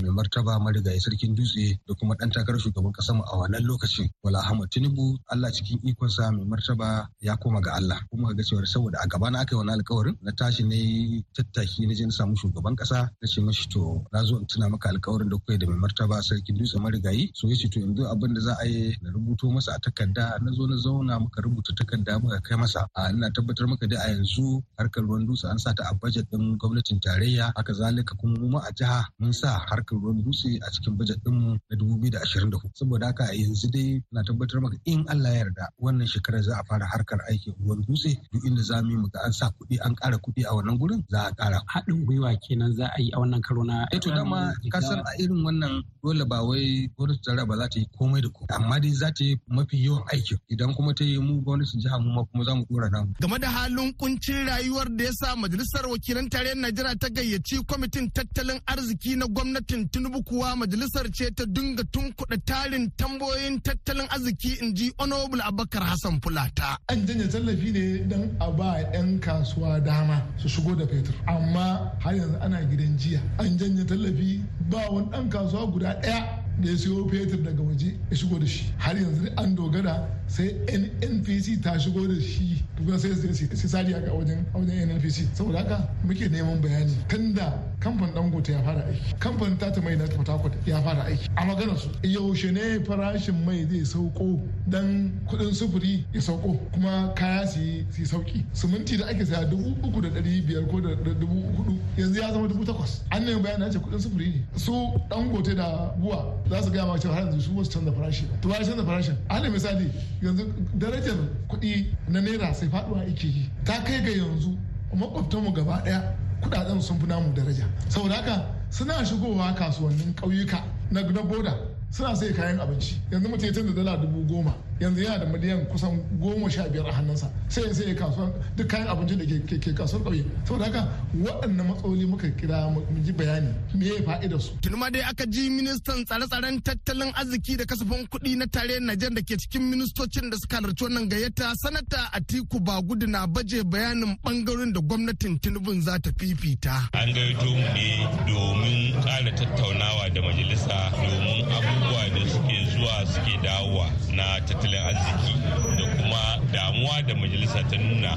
mai 0.01 0.09
martaba 0.11 0.59
marigayi 0.59 0.99
sarkin 0.99 1.35
dutse 1.35 1.79
da 1.87 1.93
kuma 1.93 2.15
ɗan 2.15 2.31
takarar 2.31 2.59
shugaban 2.59 2.91
ƙasar 2.93 3.17
a 3.25 3.37
wannan 3.37 3.63
lokacin. 3.97 4.09
bola 4.23 4.39
ahmad 4.43 4.69
tinubu 4.69 5.17
allah 5.31 5.49
cikin 5.51 5.79
ikonsa 5.83 6.31
mai 6.31 6.45
martaba 6.45 7.07
ya 7.21 7.35
koma 7.37 7.61
ga 7.61 7.73
allah. 7.75 7.99
Kuma 8.11 8.33
ga 8.33 8.43
cewar 8.43 8.65
saboda 8.65 8.97
a 9.03 9.07
gaba 9.07 9.31
na 9.31 9.41
aka 9.41 9.55
yi 9.55 9.57
wani 9.59 9.71
alkawarin 9.71 10.15
na 10.21 10.31
tashi 10.31 10.63
ne 10.63 11.23
tattaki 11.35 11.87
na 11.87 11.93
je 11.93 12.05
na 12.05 12.11
samu 12.11 12.35
shugaban 12.35 12.75
kasa 12.77 13.09
na 13.21 13.27
ce 13.27 13.41
mashi 13.41 13.67
to 13.69 14.03
na 14.13 14.23
zo 14.23 14.37
in 14.37 14.45
tuna 14.45 14.69
maka 14.69 14.89
alkawarin 14.89 15.29
da 15.29 15.37
kuka 15.37 15.57
da 15.57 15.67
mai 15.67 15.77
martaba 15.79 16.21
sarkin 16.21 16.57
dutse 16.57 16.77
marigayi. 16.77 17.29
So 17.33 17.47
ya 17.47 17.55
ce 17.55 17.69
to 17.69 17.79
yanzu 17.79 18.03
abin 18.11 18.33
da 18.33 18.41
za 18.41 18.55
a 18.61 18.65
yi 18.67 18.95
na 19.01 19.09
rubuto 19.11 19.49
masa 19.51 19.75
a 19.75 19.79
takarda. 19.79 20.39
Na 20.41 20.51
zo 20.51 20.67
na 20.67 20.75
zauna 20.77 21.19
muka 21.19 21.41
rubuta 21.41 21.73
takarda 21.75 22.19
muka 22.21 22.39
kai 22.41 22.57
masa. 22.57 22.85
A 22.95 23.09
ina 23.11 23.29
tabbatar 23.31 23.67
maka 23.67 23.87
dai 23.87 23.97
a 23.97 24.07
yanzu 24.13 24.61
harkar 24.77 25.03
ruwan 25.03 25.25
dutse 25.27 25.45
an 25.49 25.57
sa 25.59 25.73
ta 25.73 25.83
a 25.89 25.93
bajet 25.95 26.27
din 26.31 26.57
gwamnatin 26.57 26.99
tarayya. 26.99 27.51
Haka 27.55 27.73
zalika 27.73 28.13
kuma 28.19 28.37
mu 28.39 28.57
a 28.59 28.71
jiha 28.73 29.05
mun 29.19 29.33
sa 29.33 29.59
harkar 29.69 29.97
ruwan 29.97 30.23
dutse 30.23 30.59
a 30.61 30.67
cikin 30.71 30.97
bajet 30.97 31.23
din 31.23 31.57
na 31.69 31.75
2024 31.75 32.75
saboda 32.75 33.07
haka 33.07 33.31
yanzu 33.33 33.67
dai 33.71 33.86
na 34.11 34.21
tabbatar 34.23 34.61
maka 34.61 34.77
in 34.85 35.05
Allah 35.13 35.29
ya 35.33 35.37
yarda 35.43 35.65
wannan 35.79 36.07
shekarar 36.07 36.41
za 36.43 36.53
a 36.59 36.63
fara 36.69 36.85
harkar 36.93 37.19
aikin 37.29 37.53
ruwan 37.61 37.81
dutse 37.87 38.11
duk 38.31 38.43
inda 38.45 38.61
za 38.61 38.81
mu 38.83 38.89
yi 38.91 38.97
muka 38.97 39.19
an 39.25 39.31
sa 39.33 39.49
kuɗi 39.57 39.77
an 39.85 39.95
ƙara 39.95 40.17
kuɗi 40.17 40.43
a 40.49 40.53
wannan 40.55 40.77
gurin 40.79 41.03
za 41.09 41.19
a 41.27 41.31
ƙara. 41.35 41.59
Haɗin 41.73 42.05
gwiwa 42.05 42.35
kenan 42.43 42.73
za 42.75 42.85
a 42.97 43.01
yi 43.01 43.11
a 43.13 43.19
wannan 43.19 43.41
karo 43.41 43.63
na. 43.63 43.85
Eh 43.91 43.99
to 43.99 44.09
dama 44.11 44.53
ƙasar 44.73 44.99
a 45.05 45.11
irin 45.21 45.43
wannan 45.45 45.83
dole 46.03 46.25
ba 46.25 46.43
wai 46.43 46.89
gwamnati 46.97 47.21
tarayya 47.25 47.47
ba 47.47 47.55
za 47.57 47.67
ta 47.67 47.79
yi 47.79 47.85
komai 47.97 48.21
da 48.21 48.29
komai 48.29 48.47
amma 48.55 48.79
dai 48.79 48.91
za 48.91 49.11
ta 49.11 49.23
yi 49.23 49.37
mafi 49.49 49.77
yawan 49.85 50.03
aikin 50.13 50.37
idan 50.49 50.73
kuma 50.75 50.93
ta 50.93 51.03
yi 51.03 51.17
mu 51.19 51.41
gwamnatin 51.41 51.81
jiha 51.81 51.97
mu 51.99 52.25
kuma 52.31 52.43
za 52.43 52.55
mu 52.55 52.63
ɗora 52.69 52.89
namu. 52.91 53.13
Game 53.19 53.37
da 53.39 53.49
halin 53.49 53.93
kuncin 53.93 54.45
rayuwar 54.47 54.87
da 54.97 55.03
ya 55.03 55.11
sa 55.13 55.35
majalisar 55.35 55.85
wakilan 55.87 56.29
tarayyar 56.29 56.57
Najeriya 56.57 56.95
ta 56.99 57.07
gayyaci 57.09 57.63
kwamitin 57.67 58.09
tattalin 58.11 58.59
arziki 58.65 59.15
na 59.15 59.25
gwamnatin 59.27 59.89
Tinubu 59.89 60.23
kuwa 60.23 60.55
majalisar 60.55 61.07
ce 61.13 61.31
ta 61.35 61.45
dinga 61.45 61.83
tunkuɗa 61.93 62.37
tarin 62.45 62.89
tambayoyin 62.97 63.61
tattalin 63.61 63.76
arziki 63.85 64.61
in 64.61 64.73
ji 64.75 64.91
Honorable 64.99 65.39
Abubakar 65.39 65.81
Hassan 65.83 66.19
Fulata. 66.21 66.77
An 66.89 67.05
janye 67.05 67.27
tallafi 67.27 67.71
ne 67.73 67.97
don 68.07 68.35
a 68.41 68.51
ba 68.51 68.79
'yan 68.93 69.19
kasuwa 69.19 69.83
dama 69.83 70.21
su 70.37 70.47
shigo 70.47 70.75
da 70.77 70.85
fetur. 70.85 71.13
Amma 71.27 71.91
har 71.99 72.13
yanzu 72.13 72.37
ana 72.41 72.61
gidan 72.65 72.97
jiya. 72.97 73.21
An 73.39 73.57
janye 73.57 73.83
tallafi 73.85 74.41
ba 74.69 74.87
wani 74.91 75.07
ɗan 75.09 75.29
kasuwa 75.29 75.71
guda 75.71 76.01
ɗaya 76.01 76.46
da 76.59 76.69
ya 76.71 76.77
siyo 76.77 77.07
fetur 77.09 77.37
daga 77.43 77.63
waje 77.63 77.95
ya 78.11 78.17
shigo 78.17 78.39
da 78.39 78.47
shi. 78.47 78.65
Har 78.77 78.95
yanzu 78.95 79.29
an 79.37 79.55
dogara 79.55 80.07
sai 80.27 80.55
nnpc 80.67 81.61
ta 81.63 81.77
shigo 81.79 82.07
da 82.07 82.19
shi. 82.21 82.63
Tukuna 82.75 82.97
sai 82.99 83.11
sai 83.13 83.67
sari 83.69 83.93
a 83.93 83.99
wajen 84.13 84.45
nnpc 84.55 85.27
saboda 85.33 85.59
haka 85.59 85.87
muke 86.03 86.29
neman 86.29 86.61
bayani 86.61 86.93
tunda 87.07 87.53
kamfan 87.79 88.13
dangote 88.13 88.51
ya 88.51 88.63
fara 88.63 88.85
aiki. 88.85 89.15
Kamfan 89.19 89.57
tata 89.57 89.81
mai 89.81 89.95
na 89.95 90.07
port 90.07 90.53
ya 90.67 90.81
fara 90.81 91.05
aiki. 91.05 91.29
A 91.35 91.45
magana 91.45 91.77
su 91.77 91.89
yaushe 92.03 92.51
ne 92.51 92.83
farashin 92.83 93.45
mai 93.45 93.65
zai 93.69 93.85
sauko 93.85 94.39
dan 94.67 95.11
kuɗin 95.27 95.53
sufuri 95.53 96.05
ya 96.13 96.21
sauko 96.21 96.53
kuma 96.73 97.13
kaya 97.15 97.47
su 97.47 97.59
yi 97.59 97.85
sauƙi 98.05 98.43
siminti 98.53 98.97
da 98.97 99.05
ake 99.07 99.25
saya 99.25 99.45
dubu 99.45 99.75
uku 99.87 100.01
da 100.01 100.09
dari 100.09 100.41
biyar 100.41 100.65
ko 100.71 100.79
da 100.81 100.95
dubu 100.95 101.35
huɗu 101.57 101.77
yanzu 101.97 102.19
ya 102.21 102.33
zama 102.33 102.47
dubu 102.47 102.65
takwas. 102.65 103.01
An 103.11 103.25
nemi 103.25 103.41
bayani 103.41 103.71
ce 103.71 103.77
kuɗin 103.79 103.99
sufuri 103.99 104.25
ne. 104.29 104.43
Su 104.55 104.71
dangote 105.09 105.55
da 105.55 105.93
buwa 105.99 106.33
za 106.49 106.61
su 106.63 106.71
gaya 106.71 106.85
ma 106.85 106.97
cewa 106.97 107.13
har 107.13 107.23
yanzu 107.23 107.41
su 107.41 107.51
wasu 107.57 107.71
canza 107.71 107.91
farashi 107.91 108.25
to 108.41 108.49
ya 108.49 108.55
canza 108.59 108.83
farashin? 108.83 109.15
Ana 109.29 109.49
misali 109.49 109.91
yanzu 110.21 110.45
darajar 110.73 111.15
kuɗi 111.49 111.85
na 112.09 112.21
naira 112.21 112.53
sai 112.53 112.69
faɗuwa 112.69 113.01
ake 113.01 113.27
yi. 113.27 113.49
Ta 113.65 113.81
kai 113.83 114.01
ga 114.01 114.09
yanzu 114.11 114.57
makwabtanmu 114.93 115.51
gaba 115.53 115.81
ɗaya 115.83 116.15
kuɗaɗen 116.41 116.81
sun 116.81 116.99
fi 116.99 117.05
namu 117.07 117.33
daraja. 117.33 117.65
Saboda 117.89 118.15
haka 118.15 118.45
suna 118.69 119.03
shigowa 119.05 119.53
kasuwannin 119.55 120.13
ƙauyuka 120.15 120.63
na 120.91 121.01
boda. 121.23 121.53
Suna 121.91 122.15
sai 122.15 122.33
kayan 122.33 122.59
abinci 122.59 122.95
yanzu 123.11 123.29
mutum 123.29 123.45
ya 123.45 123.53
canza 123.53 123.73
dala 123.73 123.97
dubu 123.97 124.19
goma 124.27 124.53
yanzu 124.79 125.01
yana 125.03 125.17
da 125.19 125.25
miliyan 125.25 125.65
kusan 125.65 125.99
goma 126.19 126.49
sha 126.51 126.67
biyar 126.69 126.87
a 126.87 126.91
hannunsa 126.93 127.27
sai 127.47 127.63
ya 127.63 127.73
sai 127.73 127.95
kasuwan 127.95 128.31
duk 128.57 128.67
kayan 128.67 128.87
abincin 128.87 129.17
da 129.17 129.57
ke 129.57 129.73
kasuwar 129.73 130.03
ƙauye 130.05 130.23
saboda 130.45 130.65
haka 130.65 130.81
waɗannan 131.25 131.67
matsaloli 131.67 132.05
muka 132.05 132.29
kira 132.39 132.69
mu 132.73 132.81
ji 133.05 133.11
bayani 133.13 133.49
me 133.73 133.85
ya 133.85 134.01
fa'idar 134.05 134.39
su. 134.41 134.51
tunuma 134.61 134.91
dai 134.91 135.01
aka 135.01 135.25
ji 135.25 135.49
ministan 135.49 136.05
tsare-tsaren 136.05 136.61
tattalin 136.61 137.11
arziki 137.15 137.57
da 137.57 137.65
kasafin 137.65 138.05
kuɗi 138.07 138.37
na 138.37 138.45
tarayyar 138.45 138.81
Najeriya 138.87 139.15
da 139.15 139.21
ke 139.21 139.35
cikin 139.41 139.63
ministocin 139.71 140.29
da 140.29 140.37
suka 140.37 140.57
halarci 140.61 140.83
wannan 140.83 141.09
gayyata 141.09 141.55
sanata 141.57 142.11
Atiku 142.13 142.59
Bagudu 142.59 143.07
na 143.07 143.25
baje 143.27 143.63
bayanin 143.63 144.17
ɓangaren 144.23 144.73
da 144.73 144.79
gwamnatin 144.81 145.39
Tinubu 145.41 145.73
za 145.81 145.97
ta 145.99 146.11
fifita. 146.17 146.89
An 146.93 147.09
gayyato 147.13 147.45
mu 147.49 147.65
ne 147.73 147.87
domin 148.27 148.93
ƙara 149.01 149.31
tattaunawa 149.37 150.09
da 150.13 150.21
majalisa 150.21 150.77
domin 150.93 151.45
abubuwa 151.51 151.86
da 151.93 152.29
suke 152.29 152.65
zuwa 152.71 153.05
suke 153.05 153.37
dawowa 153.43 153.89
na 154.15 154.39
tattalin 154.41 154.79
arziki 154.79 155.33
da 155.77 155.85
kuma 155.95 156.39
damuwa 156.51 157.01
da 157.07 157.15
majalisa 157.15 157.63
ta 157.69 157.77
nuna 157.77 158.15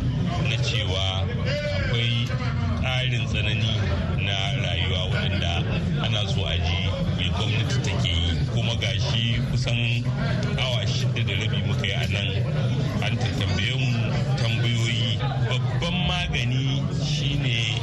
na 0.49 0.57
cewa 0.57 1.23
akwai 1.79 2.27
ƙarin 2.83 3.27
tsanani 3.27 3.75
na 4.25 4.37
rayuwa 4.63 5.05
waɗanda 5.11 5.63
ana 6.05 6.29
so 6.29 6.45
a 6.47 6.57
ji 6.59 6.91
mai 7.17 7.31
gwamnati 7.31 7.83
take 7.83 8.09
yi. 8.09 8.37
Kuma 8.55 8.75
gashi 8.77 9.41
kusan 9.51 10.05
awa 10.59 10.87
shida 10.87 11.23
da 11.25 11.35
rabi 11.35 11.63
muka 11.67 11.87
yi 11.87 11.93
a 11.93 12.07
nan 12.09 12.29
an 13.03 13.17
tambaye 13.17 13.75
mu 13.79 14.13
tambayoyi. 14.37 15.19
Babban 15.49 15.95
magani 16.09 16.83
shine 17.05 17.80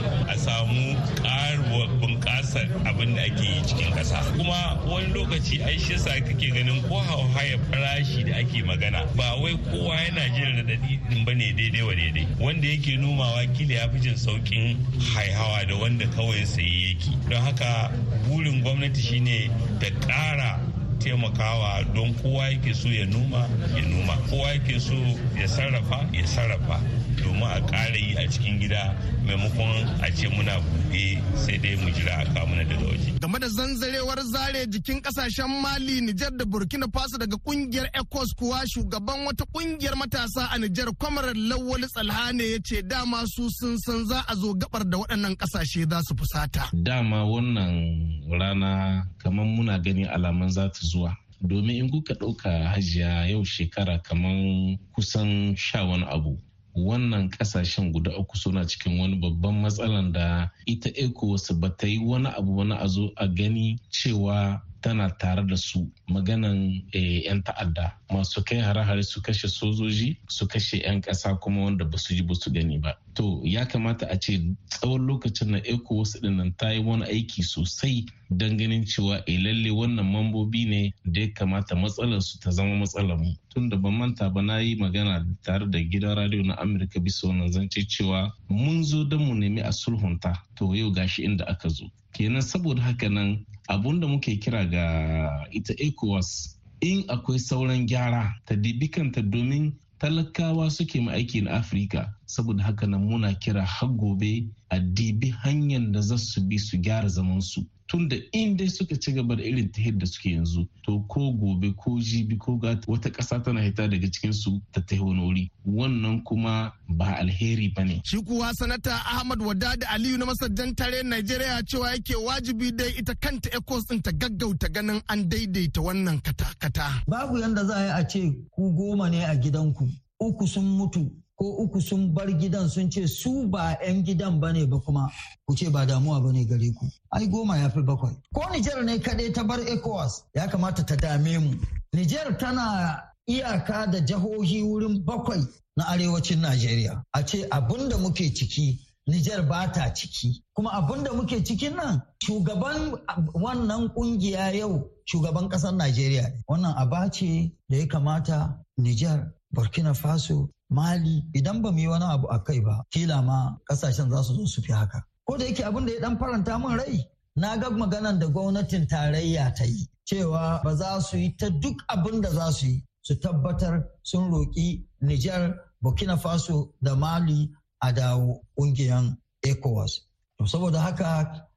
samu 0.48 0.96
ƙaruwa 1.20 1.88
bunƙasar 2.00 2.68
abin 2.88 3.16
da 3.16 3.22
ake 3.24 3.44
yi 3.44 3.62
cikin 3.68 3.92
ƙasa. 3.92 4.24
Kuma 4.38 4.80
wani 4.88 5.08
lokaci 5.14 5.60
ai 5.66 5.78
shi 5.78 5.94
yasa 5.94 6.24
kake 6.24 6.52
ganin 6.56 6.82
ko 6.88 6.96
hauhaya 7.04 7.60
farashi 7.70 8.24
da 8.26 8.38
ake 8.40 8.64
magana 8.64 9.04
ba 9.16 9.36
wai 9.42 9.58
kowa 9.68 9.96
yana 10.00 10.24
jin 10.36 10.56
raɗaɗi 10.56 11.26
ba 11.26 11.34
ne 11.36 11.52
daidai 11.52 11.82
wa 11.84 11.94
daidai. 11.94 12.28
Wanda 12.40 12.68
yake 12.68 12.96
nomawa 12.98 13.44
kila 13.58 13.74
ya 13.74 13.88
fi 13.90 14.00
jin 14.00 14.16
sauƙin 14.16 14.78
haihawa 15.14 15.68
da 15.68 15.76
wanda 15.76 16.06
kawai 16.16 16.46
saye 16.48 16.96
yake. 16.96 17.30
Don 17.30 17.42
haka 17.44 17.92
burin 18.30 18.64
gwamnati 18.64 19.02
shine 19.04 19.52
ta 19.82 19.88
ƙara 20.00 20.60
taimakawa 21.00 21.84
don 21.94 22.14
kowa 22.24 22.48
yake 22.56 22.74
so 22.74 22.88
ya 22.88 23.06
noma 23.06 23.50
ya 23.76 23.82
noma. 23.84 24.16
Kowa 24.30 24.48
yake 24.56 24.80
so 24.80 24.94
ya 25.36 25.46
sarrafa 25.48 26.08
ya 26.14 26.24
sarrafa. 26.24 26.80
Domin 27.28 27.44
a 27.44 27.60
ƙara 27.62 27.96
yi 27.98 28.16
a 28.18 28.28
cikin 28.28 28.60
gida 28.60 28.96
maimakon 29.26 30.02
a 30.02 30.12
ce 30.12 30.28
muna 30.30 30.56
buɗe 30.60 31.22
sai 31.36 31.58
dai 31.58 31.76
mu 31.76 31.90
jira 31.92 32.13
a 32.22 32.26
kamuna 32.34 32.63
daga 32.63 32.86
waje. 32.86 33.20
Game 33.20 33.40
da 33.40 33.48
zanzarewar 33.48 34.20
zare 34.34 34.66
jikin 34.68 35.02
ƙasashen 35.02 35.62
Mali, 35.62 36.02
Nijar 36.02 36.32
da 36.38 36.46
Burkina 36.46 36.88
Faso 36.92 37.18
daga 37.18 37.38
ƙungiyar 37.38 37.90
ECOWAS 37.94 38.34
kuwa 38.38 38.63
shugaban 38.68 39.26
wata 39.26 39.46
ƙungiyar 39.54 39.96
matasa 39.96 40.50
a 40.52 40.58
Nijar 40.58 40.88
kwamarar 40.98 41.36
Lawal 41.36 41.84
Tsalhane 41.88 42.44
ya 42.52 42.58
ce 42.63 42.82
dama 42.82 43.24
su 43.28 43.50
sun 43.50 43.78
san 43.80 44.06
za 44.08 44.24
a 44.28 44.36
zo 44.36 44.54
gabar 44.54 44.84
da 44.90 44.98
waɗannan 44.98 45.36
ƙasashe 45.36 45.90
za 45.90 46.02
su 46.08 46.16
fusata. 46.16 46.70
Dama 46.74 47.26
wannan 47.26 48.24
rana 48.40 49.04
kamar 49.18 49.46
muna 49.46 49.80
gani 49.84 50.06
alaman 50.06 50.50
za 50.50 50.70
ta 50.70 50.80
zuwa. 50.82 51.16
Domin 51.42 51.76
in 51.84 51.90
kuka 51.92 52.13
ɗauka 52.13 52.50
hajiya 52.74 53.30
yau 53.30 53.44
shekara 53.46 54.00
kamar 54.02 54.78
kusan 54.96 55.56
sha 55.56 55.84
wani 55.86 56.04
abu 56.10 56.38
wannan 56.78 57.30
ƙasashen 57.30 57.92
guda 57.92 58.12
uku 58.18 58.38
suna 58.38 58.66
cikin 58.68 59.00
wani 59.00 59.16
babban 59.18 59.62
matsalan 59.62 60.12
da 60.13 60.50
ita 60.66 60.90
ecowas 60.90 61.52
ba 61.60 61.70
ta 61.70 61.88
yi 61.88 61.98
wani 61.98 62.28
abu 62.30 62.56
wani 62.58 62.76
a 62.76 62.88
zo 62.88 63.12
a 63.18 63.28
gani 63.28 63.80
cewa 63.90 64.62
tana 64.82 65.10
tare 65.18 65.44
da 65.48 65.56
su 65.58 65.90
maganan 66.08 66.84
'yan 66.94 67.44
ta'adda. 67.44 67.98
Masu 68.10 68.43
kai 68.43 68.60
hare-hare 68.60 69.04
su 69.04 69.22
kashe 69.22 69.48
sojoji 69.48 70.17
su 70.28 70.48
kashe 70.48 70.78
'yan 70.78 71.02
ƙasa 71.02 71.39
kuma 71.39 71.62
wanda 71.63 71.86
ba 71.86 71.98
su 71.98 72.15
ji 72.15 72.22
ba 72.24 72.36
su 72.36 72.52
gani 72.52 72.78
ba. 72.80 72.93
To 73.15 73.41
ya 73.43 73.65
kamata 73.65 74.08
a 74.10 74.17
ce 74.17 74.39
tsawon 74.70 75.08
lokacin 75.08 75.52
na 75.52 75.58
ecowas 75.60 76.15
ɗin 76.22 76.36
nan 76.38 76.54
ta 76.58 76.72
yi 76.72 76.80
wani 76.80 77.04
aiki 77.06 77.43
sosai 77.43 78.06
don 78.30 78.58
ganin 78.58 78.86
cewa 78.86 79.24
e 79.28 79.38
lalle 79.38 79.72
wannan 79.72 80.06
mambobi 80.06 80.65
ne 80.65 80.93
da 81.06 81.22
ya 81.22 81.28
kamata 81.34 81.76
matsalar 81.76 82.22
su 82.22 82.39
ta 82.39 82.52
zama 82.52 82.76
matsalar 82.76 83.17
mu. 83.17 83.34
Tun 83.50 83.70
da 83.70 83.78
ban 83.78 83.93
manta 83.93 84.30
ba 84.30 84.41
na 84.41 84.58
yi 84.60 84.76
magana 84.76 85.26
tare 85.43 85.65
da 85.70 85.80
gidan 85.80 86.15
radio 86.15 86.43
na 86.43 86.56
amurka 86.56 87.00
bisa 87.00 87.28
wannan 87.28 87.52
zance 87.52 87.84
cewa 87.88 88.32
mun 88.50 88.84
zo 88.84 89.04
don 89.04 89.26
mu 89.26 89.34
nemi 89.34 89.62
a 89.62 89.72
sulhunta. 89.72 90.34
To 90.56 90.74
yau 90.74 90.91
gashi 90.91 91.24
inda 91.24 91.46
aka 91.48 91.70
zo. 91.70 91.86
Kenan 92.13 92.41
saboda 92.41 92.82
haka 92.82 93.10
nan 93.10 93.46
abun 93.70 94.00
da 94.00 94.08
muke 94.08 94.39
kira 94.39 94.65
ga 94.65 95.46
ita 95.52 95.74
ecowas 95.78 96.57
in 96.82 97.04
akwai 97.08 97.40
sauran 97.40 97.86
gyara 97.88 98.34
ta 98.46 98.56
dibikanta 98.56 99.22
domin 99.22 99.74
talakawa 100.00 100.70
suke 100.70 101.00
aiki 101.10 101.42
na 101.42 101.52
afirka. 101.52 102.13
Saboda 102.26 102.63
haka 102.63 102.88
nan 102.88 103.02
muna 103.10 103.34
kira 103.34 103.66
har 103.66 103.90
gobe 103.90 104.48
a 104.70 104.80
dibi 104.80 105.30
hanyar 105.44 105.92
da 105.92 106.02
za 106.02 106.18
su 106.18 106.42
bi 106.42 106.58
su 106.58 106.78
gyara 106.78 107.08
zamansu. 107.10 107.66
Tun 107.88 108.08
da 108.10 108.15
in 108.32 108.58
dai 108.58 108.67
suka 108.69 108.95
ci 109.00 109.12
gaba 109.13 109.36
da 109.36 109.43
irin 109.43 109.71
ta 109.71 109.82
da 109.91 110.06
suke 110.06 110.30
yanzu 110.30 110.67
to 110.84 111.00
ko 111.08 111.32
gobe 111.34 111.73
ko 111.78 112.00
jibi 112.00 112.38
ko 112.38 112.58
gata 112.58 112.86
wata 112.91 113.10
ƙasa 113.10 113.43
tana 113.43 113.62
hita 113.62 113.88
daga 113.88 114.08
cikin 114.12 114.34
su 114.34 114.62
ta 114.71 114.82
ta 114.82 114.95
wani 115.02 115.21
wuri 115.21 115.52
wannan 115.65 116.23
kuma 116.23 116.71
ba 116.89 117.17
alheri 117.17 117.73
ba 117.76 117.84
ne. 117.84 118.02
Shi 118.06 118.17
kuwa 118.23 118.54
sanata 118.54 118.91
Ahmad 119.06 119.39
Wadada 119.41 119.88
Aliyu 119.89 120.17
na 120.17 120.26
masaddan 120.26 120.76
tare 120.76 121.04
Najeriya 121.04 121.63
cewa 121.65 121.91
yake 121.91 122.15
wajibi 122.15 122.71
dai 122.71 122.89
ita 123.00 123.15
kanta 123.15 123.50
ECOWAS 123.50 123.88
din 123.89 124.02
ta 124.02 124.12
gaggauta 124.12 124.69
ganin 124.69 125.02
an 125.10 125.30
daidaita 125.30 125.82
wannan 125.82 126.19
kata-kata. 126.21 127.04
Babu 127.08 127.38
yanda 127.39 127.63
za 127.65 127.76
a 127.76 127.84
yi 127.84 127.91
a 127.91 128.08
ce 128.08 128.19
ku 128.52 128.71
goma 128.76 129.10
ne 129.10 129.23
a 129.26 129.36
gidanku 129.36 129.88
uku 130.19 130.47
sun 130.47 130.65
mutu 130.78 131.12
ko 131.38 131.45
uku 131.63 131.82
sun 131.82 132.13
bar 132.13 132.28
gidan 132.39 132.69
sun 132.69 132.89
ce 132.89 133.08
su 133.08 133.47
ba 133.47 133.78
'yan 133.82 134.04
gidan 134.04 134.39
ba 134.41 134.52
ne 134.52 134.65
ba 134.65 134.80
kuma 134.80 135.10
ku 135.45 135.56
ce 135.56 135.69
ba 135.69 135.86
damuwa 135.86 136.19
ba 136.21 136.32
ne 136.32 136.45
gare 136.45 136.71
ku. 136.73 136.86
Ai 137.13 137.28
goma 137.30 137.58
ya 137.58 137.69
fi 137.69 137.82
bakwai. 137.82 138.15
Ko 138.34 138.41
Nijar 138.52 138.84
ne 138.84 138.97
kaɗai 139.00 139.32
ta 139.34 139.43
bar 139.43 139.60
ECOWAS 139.60 140.23
ya 140.34 140.47
kamata 140.47 140.84
ta 140.86 140.95
dame 140.95 141.38
mu. 141.39 141.52
Nijar 141.93 142.38
tana 142.38 143.04
iyaka 143.30 143.86
da 143.91 144.00
jihohi 144.00 144.63
wurin 144.63 145.06
bakwai 145.06 145.45
na 145.78 145.84
arewacin 145.88 146.41
Najeriya. 146.41 147.04
A 147.13 147.23
ce 147.26 147.45
abin 147.52 147.88
da 147.89 147.97
muke 147.97 148.34
ciki 148.34 148.80
Nijar 149.08 149.47
ba 149.47 149.71
ta 149.71 149.93
ciki. 149.93 150.43
Kuma 150.56 150.71
abin 150.71 151.04
da 151.04 151.13
muke 151.13 151.43
cikin 151.43 151.76
nan 151.76 152.02
shugaban 152.23 152.97
wannan 153.34 153.93
ƙungiya 153.93 154.54
yau 154.58 154.89
shugaban 155.06 155.50
ƙasar 155.50 155.73
Najeriya. 155.76 156.34
Wannan 156.50 156.73
aba 156.78 157.10
ce 157.12 157.52
da 157.69 157.78
ya 157.78 157.86
kamata 157.88 158.58
Nijar, 158.80 159.34
Burkina 159.54 159.93
Faso, 159.95 160.50
Mali 160.69 161.23
idan 161.34 161.62
ba 161.62 161.71
mu 161.71 161.80
yi 161.80 161.88
wani 161.88 162.06
abu 162.06 162.27
a 162.27 162.39
kai 162.43 162.60
ba, 162.60 162.84
kila 162.91 163.21
ma 163.21 163.58
ƙasashen 163.69 164.10
za 164.10 164.23
su 164.23 164.34
zo 164.36 164.45
su 164.45 164.62
fi 164.62 164.73
haka. 164.73 165.03
Ko 165.25 165.38
da 165.38 165.45
yake 165.45 165.63
abin 165.63 165.86
da 165.86 165.93
ya 165.93 165.99
dan 166.01 166.17
faranta 166.17 166.58
min 166.60 166.77
rai, 166.77 167.08
na 167.36 167.58
ga 167.58 167.69
maganan 167.69 168.19
da 168.19 168.27
gwamnatin 168.27 168.88
tarayya 168.88 169.53
ta 169.56 169.63
yi. 169.63 169.88
Cewa 170.06 170.62
ba 170.63 170.75
za 170.75 170.99
su 171.01 171.17
yi 171.17 171.36
ta 171.38 171.49
duk 171.49 171.77
abin 171.88 172.21
da 172.21 172.30
za 172.30 172.51
su 172.51 172.65
yi 172.65 172.84
su 173.01 173.15
tabbatar 173.15 173.84
sun 174.03 174.32
roƙi 174.32 174.84
Nijar, 175.01 175.56
Burkina 175.82 176.17
Faso 176.17 176.73
da 176.82 176.95
Mali 176.95 177.49
a 177.82 177.91
dawo 177.93 178.41
ƙungiyar 178.58 179.15
ECOWAS. 179.45 180.01
To 180.38 180.45
saboda 180.45 180.80
haka 180.82 181.47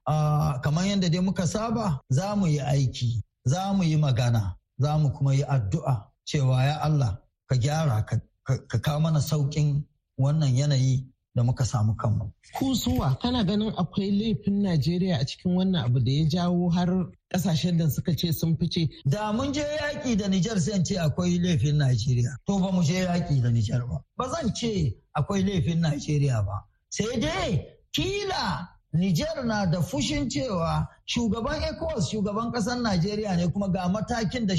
kamar 0.63 0.85
yadda 0.85 1.09
dai 1.11 1.19
muka 1.21 1.47
saba 1.47 1.99
za 2.09 2.35
mu 2.35 2.47
yi 2.47 2.59
aiki, 2.59 3.21
za 3.45 3.73
mu 3.73 3.83
yi 3.83 3.97
magana, 3.97 4.55
za 4.79 4.97
mu 4.97 5.09
kuma 5.09 5.33
yi 5.33 5.43
addu'a 5.43 6.07
cewa 6.25 6.63
ya 6.63 6.77
Allah 6.81 7.17
ka 7.49 7.55
gyara 7.55 8.05
ka 8.05 8.15
kawo 8.81 8.99
mana 8.99 9.19
sauƙin 9.21 9.83
wannan 10.17 10.55
yanayi 10.55 11.07
da 11.35 11.43
muka 11.43 11.65
samu 11.65 11.95
kanmu. 11.95 12.31
Kusuwa 12.53 13.15
kana 13.21 13.43
ganin 13.43 13.73
akwai 13.77 14.11
laifin 14.11 14.61
Najeriya 14.61 15.17
a 15.21 15.25
cikin 15.25 15.55
wannan 15.55 15.85
abu 15.85 15.99
da 15.99 16.11
ya 16.11 16.25
jawo 16.25 16.69
har 16.69 17.07
ƙasashen 17.33 17.77
da 17.77 17.89
suka 17.89 18.13
ce 18.15 18.31
sun 18.33 18.57
fice. 18.57 18.89
Da 19.05 19.31
mun 19.31 19.53
je 19.53 19.61
yaƙi 19.61 20.17
da 20.17 20.27
Nijar 20.27 20.59
sai 20.59 20.83
ce 20.83 20.95
akwai 20.97 21.39
laifin 21.39 21.77
Najeriya. 21.77 22.35
To 22.45 22.59
ba 22.59 22.71
mu 22.71 22.83
je 22.83 22.93
yaƙi 23.05 23.41
da 23.41 23.49
Nijar 23.49 23.87
ba. 23.87 24.03
Ba 24.17 24.29
zan 24.29 24.53
ce 24.53 24.97
akwai 25.17 25.43
laifin 25.43 25.79
Najeriya 25.79 26.45
ba. 26.45 26.65
Sai 26.89 27.19
dai 27.19 27.65
kila 27.93 28.67
Nijar 28.93 29.45
na 29.45 29.65
da 29.65 29.81
fushin 29.81 30.29
cewa 30.29 30.87
shugaban 31.05 31.61
ECOWAS 31.63 32.09
shugaban 32.11 32.51
ƙasar 32.51 32.77
Najeriya 32.81 33.35
ne 33.37 33.47
kuma 33.47 33.69
ga 33.69 33.87
matakin 33.87 34.45
da 34.45 34.53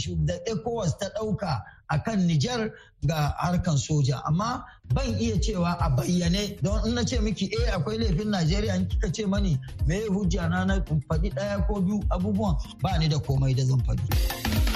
ECOWAS 0.46 0.98
ta 0.98 1.08
ɗauka 1.14 1.62
a 1.90 1.98
kan 2.02 2.26
Nijar 2.26 2.70
ga 3.04 3.34
harkan 3.38 3.76
soja. 3.76 4.22
Amma 4.24 4.64
ban 4.94 5.18
iya 5.20 5.36
cewa 5.38 5.76
a 5.78 5.90
bayyane 5.90 6.58
don 6.62 6.80
in 6.88 6.94
na 6.94 7.04
ce 7.04 7.20
miki 7.20 7.46
eh 7.52 7.70
akwai 7.76 7.98
laifin 7.98 8.30
Najeriya 8.30 8.74
in 8.76 8.86
kika 8.88 9.12
ce 9.12 9.26
mani 9.26 9.58
me 9.86 10.00
hujja 10.08 10.48
na 10.48 10.64
na 10.64 10.80
faɗi 10.80 11.30
ɗaya 11.34 11.66
ko 11.66 11.80
biyu 11.80 12.00
abubuwan 12.10 12.56
ba 12.80 12.98
ni 12.98 13.08
da 13.08 13.18
komai 13.18 13.54
da 13.54 13.64
zan 13.64 13.80
faɗi. 13.84 14.71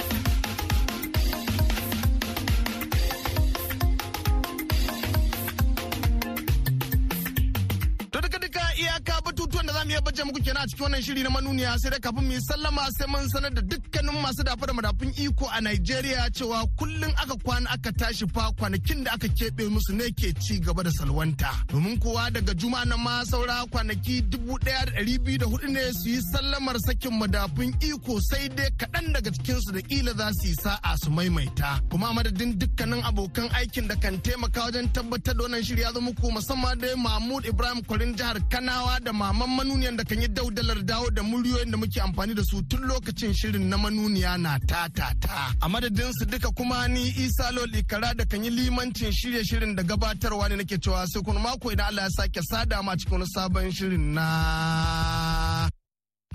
Iya 9.97 10.01
baje 10.05 10.23
muku 10.23 10.39
kenan 10.45 10.61
a 10.63 10.67
cikin 10.69 10.83
wannan 10.85 11.01
shiri 11.01 11.23
na 11.25 11.29
manuniya 11.33 11.73
sai 11.81 11.89
dai 11.89 11.99
kafin 11.99 12.23
mu 12.27 12.31
yi 12.33 12.41
sallama 12.47 12.83
sai 12.97 13.07
mun 13.09 13.25
sanar 13.33 13.49
da 13.57 13.61
dukkanin 13.71 14.17
masu 14.21 14.43
dafa 14.45 14.65
da 14.69 14.73
madafun 14.77 15.09
iko 15.25 15.45
a 15.49 15.57
Najeriya 15.61 16.29
cewa 16.37 16.59
kullun 16.77 17.13
aka 17.17 17.35
kwana 17.43 17.67
aka 17.73 17.91
tashi 17.99 18.25
fa 18.33 18.51
kwanakin 18.57 19.03
da 19.05 19.11
aka 19.17 19.27
keɓe 19.27 19.63
musu 19.73 19.93
ne 19.97 20.05
ke 20.13 20.29
ci 20.39 20.59
gaba 20.59 20.83
da 20.83 20.91
salwanta. 20.91 21.49
Domin 21.67 21.97
kuwa 21.97 22.29
daga 22.31 22.53
juma'a 22.53 22.85
nan 22.85 22.99
ma 23.01 23.23
saura 23.25 23.65
kwanaki 23.71 24.21
dubu 24.21 24.53
ɗaya 24.61 24.85
da 24.85 24.91
ɗari 25.01 25.17
biyu 25.23 25.37
da 25.41 25.45
huɗu 25.45 25.67
ne 25.73 25.81
su 25.93 26.09
yi 26.09 26.21
sallamar 26.31 26.77
sakin 26.85 27.13
madafun 27.19 27.73
iko 27.89 28.19
sai 28.29 28.47
dai 28.57 28.69
kaɗan 28.79 29.13
daga 29.13 29.31
cikinsu 29.33 29.71
da 29.73 29.79
ƙila 29.81 30.13
za 30.19 30.27
su 30.37 30.47
yi 30.47 30.53
sa'a 30.63 30.91
su 31.01 31.09
maimaita. 31.09 31.81
Kuma 31.89 32.13
madadin 32.13 32.53
dukkanin 32.59 33.01
abokan 33.03 33.49
aikin 33.57 33.87
da 33.89 33.95
kan 33.95 34.21
taimaka 34.21 34.61
wajen 34.69 34.87
tabbatar 34.93 35.33
da 35.37 35.43
wannan 35.43 35.63
shiri 35.65 35.81
ya 35.81 35.91
zo 35.93 36.01
muku 36.01 36.29
musamman 36.31 36.77
dai 36.81 36.93
Mahmud 36.95 37.45
Ibrahim 37.45 37.81
Kwarin 37.83 38.13
jihar 38.15 38.37
Kanawa 38.51 38.99
da 39.03 39.11
Maman 39.13 39.49
Manu 39.55 39.75
manuniyan 39.87 39.97
da 39.97 40.03
kan 40.03 40.21
yi 40.21 40.27
daudalar 40.35 40.77
dawo 40.87 41.09
da 41.15 41.23
muryoyin 41.23 41.71
da 41.71 41.77
muke 41.77 42.01
amfani 42.01 42.35
da 42.35 42.43
su 42.43 42.61
tun 42.67 42.81
lokacin 42.87 43.33
shirin 43.33 43.69
na 43.69 43.77
manuniya 43.77 44.37
na 44.37 44.59
ta 44.67 44.87
ta 44.95 45.13
ta. 45.21 45.53
A 45.61 45.67
madadin 45.69 46.11
su 46.17 46.25
duka 46.25 46.49
kuma 46.55 46.87
ni 46.87 47.01
isa 47.25 47.51
lol 47.55 47.73
ikara 47.75 48.13
da 48.17 48.25
kan 48.25 48.43
yi 48.43 48.49
limancin 48.49 49.11
shirye 49.11 49.43
shirin 49.43 49.75
da 49.75 49.83
gabatarwa 49.83 50.49
ne 50.49 50.55
nake 50.55 50.77
cewa 50.83 51.05
sai 51.07 51.21
kuma 51.25 51.39
mako 51.39 51.71
idan 51.71 51.87
Allah 51.89 52.03
ya 52.03 52.09
sake 52.09 52.41
sada 52.49 52.81
ma 52.83 52.93
cikin 52.95 53.13
wani 53.13 53.25
sabon 53.35 53.71
shirin 53.71 54.13
na 54.13 55.69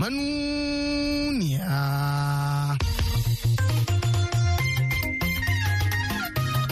manuniya. 0.01 1.73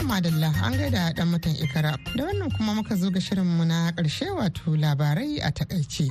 Madalla 0.09 0.49
an 0.65 0.73
gaida 0.79 1.13
dan 1.15 1.27
mutan 1.31 1.55
ikara. 1.63 1.93
Da 2.17 2.23
wannan 2.25 2.49
kuma 2.57 2.73
muka 2.75 2.95
zo 2.95 3.09
ga 3.11 3.19
shirinmu 3.19 3.63
na 3.65 3.91
ƙarshe 3.95 4.27
wato 4.37 4.75
labarai 4.75 5.39
a 5.39 5.49
taƙaice. 5.51 6.09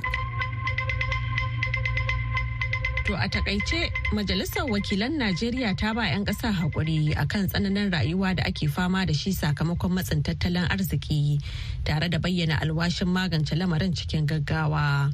To 3.11 3.17
a 3.19 3.27
taƙaice 3.27 3.91
Majalisar 4.15 4.63
Wakilan 4.71 5.19
Najeriya 5.19 5.75
ta 5.75 5.91
ba 5.93 6.07
'yan 6.07 6.23
ƙasa 6.23 6.47
haƙuri 6.55 7.11
a 7.19 7.25
kan 7.27 7.43
tsananin 7.45 7.91
rayuwa 7.91 8.33
da 8.33 8.43
ake 8.47 8.69
fama 8.71 9.05
da 9.05 9.11
shi 9.11 9.31
sakamakon 9.35 9.91
matsin 9.91 10.23
tattalin 10.23 10.63
arziki 10.71 11.43
tare 11.83 12.07
da 12.07 12.19
bayyana 12.19 12.55
alwashin 12.63 13.11
magance 13.11 13.51
lamarin 13.51 13.91
cikin 13.91 14.23
gaggawa. 14.25 15.11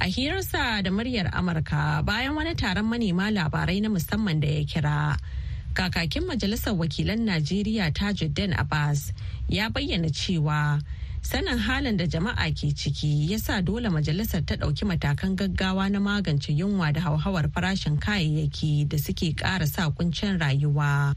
A 0.00 0.04
hirarsa 0.08 0.80
da 0.82 0.88
muryar 0.90 1.28
Amurka 1.30 2.02
bayan 2.06 2.34
wani 2.36 2.54
taron 2.54 2.88
manema 2.88 3.28
labarai 3.28 3.82
na 3.82 3.90
musamman 3.90 4.40
da 4.40 4.48
ya 4.48 4.64
kira. 4.64 5.18
Kakakin 5.74 6.24
Majalisar 6.24 6.72
Wakilan 6.72 7.20
Najeriya 7.20 7.92
Tajuddin 7.92 8.56
Abbas 8.56 9.12
ya 9.46 9.68
bayyana 9.68 10.08
cewa 10.08 10.80
sanin 11.26 11.58
halin 11.58 11.96
da 11.98 12.06
jama'a 12.06 12.46
ke 12.54 12.70
ciki 12.70 13.26
ya 13.30 13.38
sa 13.38 13.60
dole 13.60 13.88
majalisar 13.90 14.46
ta 14.46 14.54
ɗauki 14.54 14.86
matakan 14.86 15.34
gaggawa 15.34 15.90
na 15.90 15.98
magance 15.98 16.52
yunwa 16.54 16.92
da 16.94 17.00
hauhawar 17.00 17.50
farashin 17.50 17.98
kayayyaki 17.98 18.86
da 18.88 18.96
suke 18.96 19.34
ƙara 19.34 19.66
sa 19.66 19.90
kuncin 19.90 20.38
rayuwa. 20.38 21.14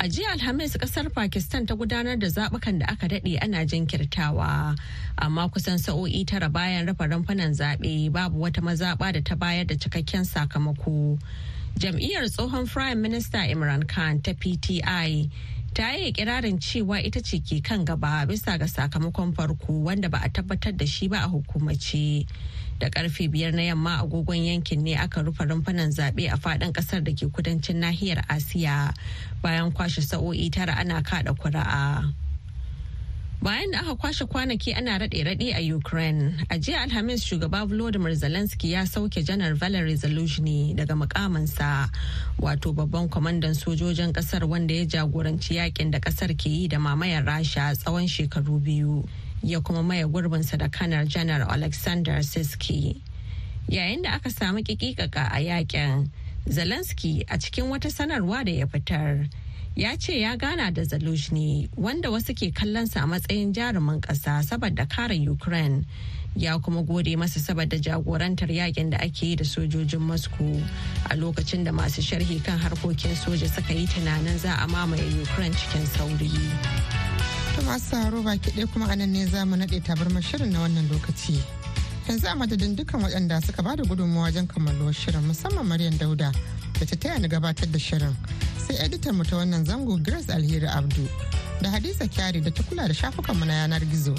A 0.00 0.08
jiya 0.08 0.32
Alhamis 0.32 0.78
ƙasar 0.80 1.12
Pakistan 1.12 1.66
ta 1.66 1.74
gudanar 1.74 2.18
da 2.18 2.26
zaɓukan 2.28 2.78
da 2.80 2.86
aka 2.88 3.06
daɗe 3.08 3.36
ana 3.42 3.66
jinkirtawa, 3.66 4.74
amma 5.18 5.48
kusan 5.52 5.76
sa'o'i 5.78 6.24
tara 6.24 6.48
bayan 6.48 6.86
rafa 6.86 7.04
rumfunan 7.04 7.52
zaɓe 7.52 8.10
babu 8.10 8.40
wata 8.40 8.62
mazaɓa 8.64 9.12
da 9.12 9.20
ta 9.20 9.34
bayar 9.36 9.66
da 9.66 9.74
cikakken 9.74 10.24
sakamako. 10.24 11.18
Jam'iyyar 11.78 12.24
tsohon 12.32 12.66
Prime 12.66 13.02
Minister 13.02 13.38
Imran 13.44 13.86
Khan 13.86 14.20
ta 14.22 14.32
PTI 14.32 15.28
ta 15.74 15.92
yi 15.94 16.12
kirarin 16.12 16.58
cewa 16.58 16.98
ita 16.98 17.20
ce 17.22 17.38
ke 17.38 17.62
kan 17.62 17.84
gaba 17.84 18.26
bisa 18.26 18.58
ga 18.58 18.66
sakamakon 18.66 19.30
farko 19.34 19.70
wanda 19.86 20.08
ba 20.08 20.18
a 20.24 20.28
tabbatar 20.28 20.76
da 20.76 20.84
shi 20.86 21.08
ba 21.08 21.22
a 21.22 21.28
hukumace 21.30 22.26
da 22.80 22.88
ƙarfe 22.90 23.30
biyar 23.30 23.52
na 23.54 23.62
yamma 23.62 24.02
agogon 24.02 24.42
yankin 24.44 24.82
ne 24.82 24.96
aka 24.96 25.22
rufe 25.22 25.44
rumfunan 25.46 25.92
zaɓe 25.94 26.32
a 26.32 26.36
faɗin 26.36 26.72
ƙasar 26.72 27.04
da 27.04 27.12
ke 27.12 27.30
kudancin 27.30 27.76
nahiyar 27.78 28.24
asiya 28.28 28.94
bayan 29.42 29.70
kwashe 29.70 30.02
sa'o'i 30.02 30.50
tara 30.50 30.72
ana 30.74 31.02
kaɗa 31.02 31.36
kuri'a. 31.38 32.08
Bayan 33.42 33.70
da 33.70 33.78
aka 33.80 33.94
kwashe 33.96 34.24
kwanaki 34.26 34.72
ana 34.74 34.98
raɗe-raɗe 34.98 35.54
a 35.56 35.74
ukraine 35.76 36.34
a 36.50 36.58
jiya 36.58 36.80
alhamis 36.82 37.24
shugaba 37.24 37.64
volodymyr 37.66 38.14
zelensky 38.14 38.70
ya 38.72 38.84
sauke 38.86 39.22
janar 39.24 39.54
valery 39.54 39.96
zelensky 39.96 40.74
daga 40.76 40.94
mukaminsa 40.96 41.88
wato 42.38 42.72
babban 42.72 43.08
kwamandan 43.08 43.54
sojojin 43.54 44.12
ƙasar 44.12 44.44
wanda 44.44 44.74
ya 44.74 44.84
jagoranci 44.84 45.54
yaƙin 45.56 45.90
da 45.90 45.98
ƙasar 46.00 46.36
ke 46.36 46.48
yi 46.50 46.68
da 46.68 46.78
mamayar 46.78 47.24
rasha 47.24 47.72
tsawon 47.74 48.06
shekaru 48.08 48.60
biyu 48.60 49.08
ya 49.42 49.60
kuma 49.60 49.82
maye 49.82 50.04
gurbinsa 50.04 50.58
da 50.58 50.68
kanar 50.68 51.06
janar 51.08 51.48
alexander 51.48 52.20
siski 52.22 53.00
yayin 53.68 54.02
da 54.02 54.10
aka 54.20 54.28
samu 54.30 54.60
kikikaka 54.62 55.32
a 55.32 55.40
yaƙin 55.40 56.10
zelensky 56.46 57.24
a 57.28 57.38
cikin 57.38 57.70
wata 57.72 57.88
sanarwa 57.90 58.44
da 58.44 58.52
ya 58.52 58.66
fitar 58.66 59.28
ya 59.76 59.96
ce 59.96 60.20
ya 60.20 60.36
gana 60.36 60.70
da 60.70 60.82
Zaluzhny 60.82 61.68
wanda 61.76 62.10
wasu 62.10 62.34
ke 62.34 62.52
kallonsa 62.52 63.02
a 63.02 63.06
matsayin 63.06 63.52
jarumin 63.52 64.00
ƙasa 64.00 64.42
saboda 64.44 64.88
kare 64.88 65.14
Ukraine. 65.28 65.86
Ya 66.36 66.58
kuma 66.58 66.82
gode 66.82 67.16
masa 67.16 67.40
saboda 67.40 67.78
jagorantar 67.80 68.48
yaƙin 68.50 68.90
da 68.90 68.98
ake 68.98 69.22
yi 69.26 69.36
da 69.36 69.44
sojojin 69.44 70.00
moscow 70.00 70.62
a 71.10 71.16
lokacin 71.16 71.64
da 71.64 71.72
masu 71.72 72.02
sharhi 72.02 72.42
kan 72.44 72.58
harkokin 72.58 73.14
soja 73.16 73.48
suka 73.48 73.72
yi 73.74 73.86
tunanin 73.86 74.38
za 74.38 74.52
a 74.62 74.66
mamaye 74.68 75.22
ukraine 75.22 75.54
cikin 75.54 75.86
sauri. 75.86 76.30
To 77.56 77.62
masu 77.62 77.90
saro 77.90 78.22
baki 78.22 78.50
ɗaya 78.52 78.70
kuma 78.72 78.86
a 78.90 78.96
nan 78.96 79.12
ne 79.12 79.24
za 79.26 79.44
mu 79.44 79.56
naɗe 79.56 79.82
tabarmar 79.82 80.22
shirin 80.22 80.52
na 80.52 80.60
wannan 80.60 80.86
lokaci. 80.88 81.40
Yanzu 82.06 82.26
a 82.30 82.36
madadin 82.36 82.76
dukkan 82.76 83.02
waɗanda 83.02 83.42
suka 83.44 83.62
ba 83.62 83.74
da 83.76 83.82
gudunmawa 83.82 84.30
wajen 84.30 84.46
kammaluwar 84.46 84.94
shirin 84.94 85.22
musamman 85.26 85.66
maryam 85.66 85.94
dauda 85.98 86.30
da 86.78 86.84
ta 86.86 86.94
taya 86.96 87.18
ni 87.18 87.26
gabatar 87.28 87.66
da 87.72 87.78
shirin. 87.78 88.14
Sai 88.70 88.86
editan 88.86 89.14
mu 89.18 89.24
ta 89.24 89.36
wannan 89.36 89.64
zango 89.66 89.96
grace 90.06 90.30
alheri 90.32 90.66
abdu 90.78 91.02
da 91.62 91.70
hadiza 91.70 92.06
kyari 92.06 92.40
da 92.40 92.50
ta 92.50 92.62
kula 92.62 92.86
da 92.88 92.94
shafukanmu 92.94 93.44
na 93.44 93.52
yanar 93.54 93.82
gizo. 93.84 94.14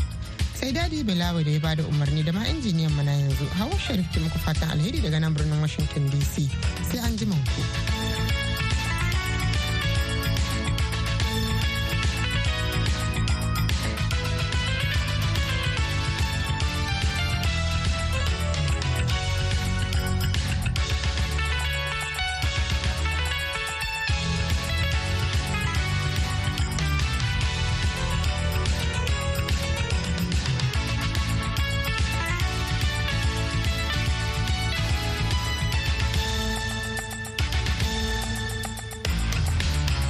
Sai 0.60 0.72
daɗi 0.72 1.04
bilawa 1.04 1.44
da 1.44 1.52
ya 1.52 1.60
ba 1.60 1.76
da 1.76 1.84
umarni 1.84 2.24
da 2.24 2.32
ma 2.34 2.44
injiniyan 2.48 2.92
mu 2.92 3.04
na 3.04 3.12
yanzu. 3.12 3.46
Hawa 3.58 3.80
sharif 3.80 4.12
ke 4.12 4.20
muku 4.20 4.38
fatan 4.44 4.70
alheri 4.72 5.00
daga 5.02 5.20
nan 5.20 5.34
birnin 5.34 5.62
washington 5.62 6.10
dc 6.12 6.52
sai 6.92 7.00
an 7.00 7.16
ji 7.18 7.26
ku. 7.26 8.41